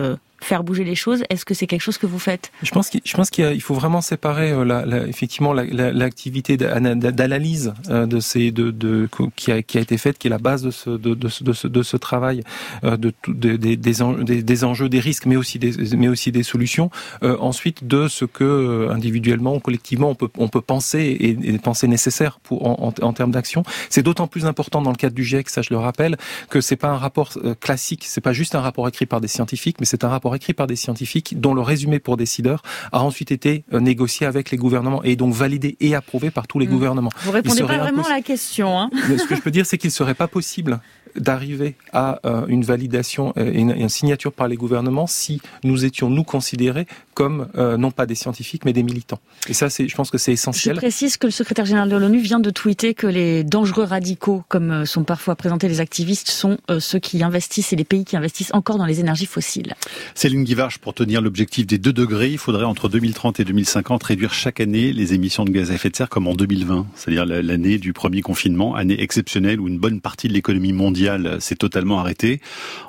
faire 0.41 0.63
bouger 0.63 0.83
les 0.83 0.95
choses. 0.95 1.23
Est-ce 1.29 1.45
que 1.45 1.53
c'est 1.53 1.67
quelque 1.67 1.81
chose 1.81 1.97
que 1.97 2.05
vous 2.05 2.19
faites? 2.19 2.51
Je 2.61 2.71
pense 2.71 2.89
qu'il, 2.89 3.01
je 3.05 3.59
faut 3.59 3.73
vraiment 3.73 4.01
séparer 4.01 4.51
euh, 4.51 5.07
effectivement 5.07 5.53
l'activité 5.53 6.57
d'analyse 6.57 7.73
euh, 7.89 8.05
de 8.05 8.19
ces 8.19 8.51
de, 8.51 9.07
qui 9.35 9.51
a 9.51 9.57
été 9.57 9.97
faite, 9.97 10.17
qui 10.17 10.27
est 10.27 10.29
la 10.29 10.37
base 10.37 10.63
de 10.63 10.71
ce 10.71 11.97
travail, 11.97 12.43
euh, 12.83 12.97
de, 12.97 13.13
de 13.27 13.55
des, 13.55 14.63
enjeux, 14.63 14.89
des 14.89 14.99
risques, 14.99 15.25
mais 15.25 15.35
aussi 15.35 15.59
des 15.59 15.95
mais 15.95 16.07
aussi 16.07 16.31
des 16.31 16.43
solutions. 16.43 16.89
ensuite, 17.21 17.87
de 17.87 18.07
ce 18.07 18.25
que 18.25 18.89
individuellement, 18.91 19.59
collectivement, 19.59 20.09
on 20.09 20.15
peut 20.15 20.29
on 20.37 20.47
peut 20.47 20.61
penser 20.61 21.17
et, 21.19 21.57
penser 21.57 21.87
nécessaire 21.87 22.39
pour 22.39 22.67
en, 22.67 22.93
en, 23.01 23.05
en 23.05 23.13
termes 23.13 23.31
d'action. 23.31 23.63
C'est 23.89 24.03
d'autant 24.03 24.27
plus 24.27 24.45
important 24.45 24.81
dans 24.81 24.91
le 24.91 24.97
cadre 24.97 25.15
du 25.15 25.23
GIEC, 25.23 25.49
ça 25.49 25.61
je 25.61 25.69
le 25.71 25.77
rappelle, 25.77 26.17
que 26.49 26.61
c'est 26.61 26.75
pas 26.75 26.89
un 26.89 26.97
rapport 26.97 27.31
classique, 27.59 28.03
c'est 28.05 28.21
pas 28.21 28.33
juste 28.33 28.55
un 28.55 28.61
rapport 28.61 28.87
écrit 28.87 29.05
par 29.05 29.21
des 29.21 29.27
scientifiques, 29.27 29.77
mais 29.79 29.85
c'est 29.85 30.03
un 30.03 30.09
rapport 30.09 30.24
écrit 30.33 30.53
par 30.53 30.65
des 30.65 30.75
scientifiques 30.75 31.39
dont 31.39 31.53
le 31.53 31.61
résumé 31.61 31.99
pour 31.99 32.17
décideurs 32.17 32.63
a 32.91 33.03
ensuite 33.03 33.31
été 33.31 33.65
euh, 33.73 33.79
négocié 33.79 34.25
avec 34.25 34.49
les 34.49 34.57
gouvernements 34.57 35.03
et 35.03 35.15
donc 35.15 35.33
validé 35.33 35.77
et 35.79 35.93
approuvé 35.93 36.31
par 36.31 36.47
tous 36.47 36.57
les 36.57 36.65
mmh. 36.65 36.71
gouvernements. 36.71 37.11
Vous 37.21 37.31
répondez 37.31 37.61
pas 37.61 37.77
vraiment 37.77 38.03
à 38.03 38.09
la 38.09 38.21
question. 38.21 38.79
Hein 38.79 38.89
Ce 39.05 39.27
que 39.27 39.35
je 39.35 39.41
peux 39.41 39.51
dire, 39.51 39.65
c'est 39.65 39.77
qu'il 39.77 39.89
ne 39.89 39.93
serait 39.93 40.15
pas 40.15 40.27
possible 40.27 40.79
d'arriver 41.17 41.75
à 41.93 42.19
euh, 42.25 42.45
une 42.47 42.63
validation 42.63 43.33
euh, 43.37 43.51
et 43.51 43.59
une, 43.59 43.89
signature 43.89 44.33
par 44.33 44.47
les 44.47 44.55
gouvernements 44.55 45.07
si 45.07 45.41
nous 45.63 45.85
étions 45.85 46.09
nous 46.09 46.23
considérés 46.23 46.87
comme 47.13 47.47
euh, 47.57 47.77
non 47.77 47.91
pas 47.91 48.05
des 48.05 48.15
scientifiques 48.15 48.65
mais 48.65 48.73
des 48.73 48.83
militants. 48.83 49.19
Et 49.47 49.53
ça, 49.53 49.69
c'est, 49.69 49.87
je 49.87 49.95
pense 49.95 50.11
que 50.11 50.17
c'est 50.17 50.33
essentiel. 50.33 50.75
Je 50.75 50.79
précise 50.79 51.17
que 51.17 51.27
le 51.27 51.31
secrétaire 51.31 51.65
général 51.65 51.89
de 51.89 51.95
l'ONU 51.95 52.19
vient 52.19 52.39
de 52.39 52.49
tweeter 52.49 52.93
que 52.93 53.07
les 53.07 53.43
dangereux 53.43 53.85
radicaux, 53.85 54.43
comme 54.49 54.85
sont 54.85 55.03
parfois 55.03 55.35
présentés 55.35 55.67
les 55.67 55.79
activistes, 55.79 56.29
sont 56.29 56.57
ceux 56.79 56.99
qui 56.99 57.23
investissent 57.23 57.71
et 57.71 57.75
les 57.75 57.85
pays 57.85 58.03
qui 58.03 58.17
investissent 58.17 58.53
encore 58.53 58.77
dans 58.77 58.85
les 58.85 58.99
énergies 58.99 59.25
fossiles. 59.25 59.75
Céline 60.13 60.43
Guivarch, 60.43 60.79
pour 60.79 60.93
tenir 60.93 61.21
l'objectif 61.21 61.65
des 61.65 61.77
2 61.77 61.93
degrés, 61.93 62.31
il 62.31 62.37
faudrait 62.37 62.65
entre 62.65 62.89
2030 62.89 63.39
et 63.39 63.45
2050 63.45 64.03
réduire 64.03 64.33
chaque 64.33 64.59
année 64.59 64.91
les 64.91 65.13
émissions 65.13 65.45
de 65.45 65.51
gaz 65.51 65.71
à 65.71 65.75
effet 65.75 65.89
de 65.89 65.95
serre 65.95 66.09
comme 66.09 66.27
en 66.27 66.35
2020, 66.35 66.87
c'est-à-dire 66.95 67.25
l'année 67.25 67.77
du 67.77 67.93
premier 67.93 68.21
confinement, 68.21 68.75
année 68.75 69.01
exceptionnelle 69.01 69.59
où 69.59 69.67
une 69.67 69.79
bonne 69.79 70.01
partie 70.01 70.27
de 70.27 70.33
l'économie 70.33 70.73
mondiale 70.73 71.04
s'est 71.39 71.55
totalement 71.55 71.99
arrêté. 71.99 72.41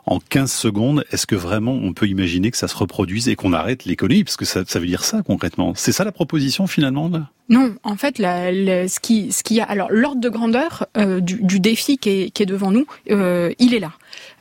En 0.07 0.19
15 0.19 0.51
secondes, 0.51 1.05
est-ce 1.11 1.27
que 1.27 1.35
vraiment 1.35 1.73
on 1.73 1.93
peut 1.93 2.07
imaginer 2.07 2.51
que 2.51 2.57
ça 2.57 2.69
se 2.69 2.77
reproduise 2.77 3.29
et 3.29 3.37
qu'on 3.37 3.53
arrête 3.53 3.85
l'économie? 3.85 4.25
Parce 4.25 4.37
que 4.37 4.45
ça, 4.45 4.63
veut 4.79 4.87
dire 4.87 5.05
ça 5.05 5.23
concrètement. 5.23 5.73
C'est 5.75 5.93
ça 5.93 6.05
la 6.05 6.13
proposition 6.13 6.67
finalement 6.67 7.07
non, 7.49 7.77
en 7.85 7.97
fait, 7.97 8.17
ce 8.19 9.01
qui, 9.01 9.31
ce 9.31 9.43
qui 9.43 9.61
a, 9.61 9.65
alors 9.65 9.89
l'ordre 9.91 10.21
de 10.21 10.29
grandeur 10.29 10.87
euh, 10.97 11.21
du, 11.21 11.61
défi 11.61 11.97
qui 11.97 12.33
est, 12.35 12.47
devant 12.47 12.73
nous, 12.73 12.87
euh, 13.11 13.53
il 13.59 13.73
est 13.73 13.79
là. 13.79 13.93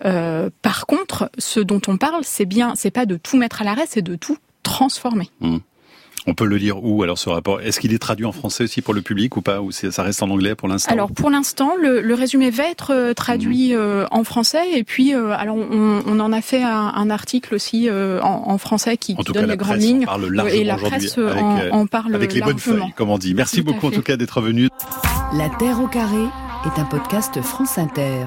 Euh, 0.05 0.49
par 0.61 0.87
contre, 0.87 1.29
ce 1.37 1.59
dont 1.59 1.81
on 1.87 1.97
parle, 1.97 2.23
c'est 2.23 2.45
bien, 2.45 2.73
c'est 2.75 2.91
pas 2.91 3.05
de 3.05 3.17
tout 3.17 3.37
mettre 3.37 3.61
à 3.61 3.65
l'arrêt, 3.65 3.85
c'est 3.87 4.01
de 4.01 4.15
tout 4.15 4.37
transformer. 4.63 5.29
Mmh. 5.39 5.57
On 6.27 6.33
peut 6.33 6.45
le 6.45 6.57
lire 6.57 6.83
où 6.83 7.03
alors 7.03 7.17
ce 7.17 7.29
rapport? 7.29 7.61
Est-ce 7.61 7.79
qu'il 7.79 7.93
est 7.93 7.99
traduit 7.99 8.25
en 8.25 8.31
français 8.31 8.63
aussi 8.63 8.81
pour 8.81 8.93
le 8.93 9.01
public 9.01 9.37
ou 9.37 9.41
pas? 9.41 9.61
Ou 9.61 9.71
ça 9.71 10.03
reste 10.03 10.23
en 10.23 10.29
anglais 10.29 10.55
pour 10.55 10.67
l'instant? 10.67 10.91
Alors 10.91 11.11
pour 11.11 11.29
l'instant, 11.29 11.73
le, 11.79 12.13
résumé 12.15 12.49
va 12.49 12.63
être 12.63 12.93
euh, 12.93 13.13
traduit 13.13 13.73
mhm. 13.73 13.79
euh, 13.79 14.05
en 14.11 14.23
français 14.23 14.63
et 14.73 14.83
puis 14.83 15.13
euh, 15.13 15.35
alors 15.37 15.57
on, 15.57 16.19
en 16.19 16.31
a 16.31 16.41
fait 16.41 16.63
un, 16.63 17.09
article 17.09 17.55
aussi 17.55 17.89
en, 17.91 18.57
français 18.57 18.97
qui, 18.97 19.15
donne 19.15 19.47
les 19.47 19.57
grandes 19.57 19.81
lignes 19.81 20.05
et 20.51 20.63
la 20.63 20.75
presse 20.75 21.17
en, 21.17 21.85
parle 21.87 22.15
avec 22.15 22.33
les 22.33 22.41
bonnes 22.41 22.59
feuilles, 22.59 22.93
comme 22.95 23.09
on 23.09 23.17
dit. 23.17 23.33
Merci 23.33 23.61
beaucoup 23.61 23.87
en 23.87 23.91
tout 23.91 24.01
cas 24.01 24.17
d'être 24.17 24.41
venu. 24.41 24.69
La 25.33 25.49
Terre 25.49 25.81
au 25.81 25.87
carré 25.87 26.23
est 26.65 26.79
un 26.79 26.85
podcast 26.85 27.41
France 27.41 27.77
Inter. 27.77 28.25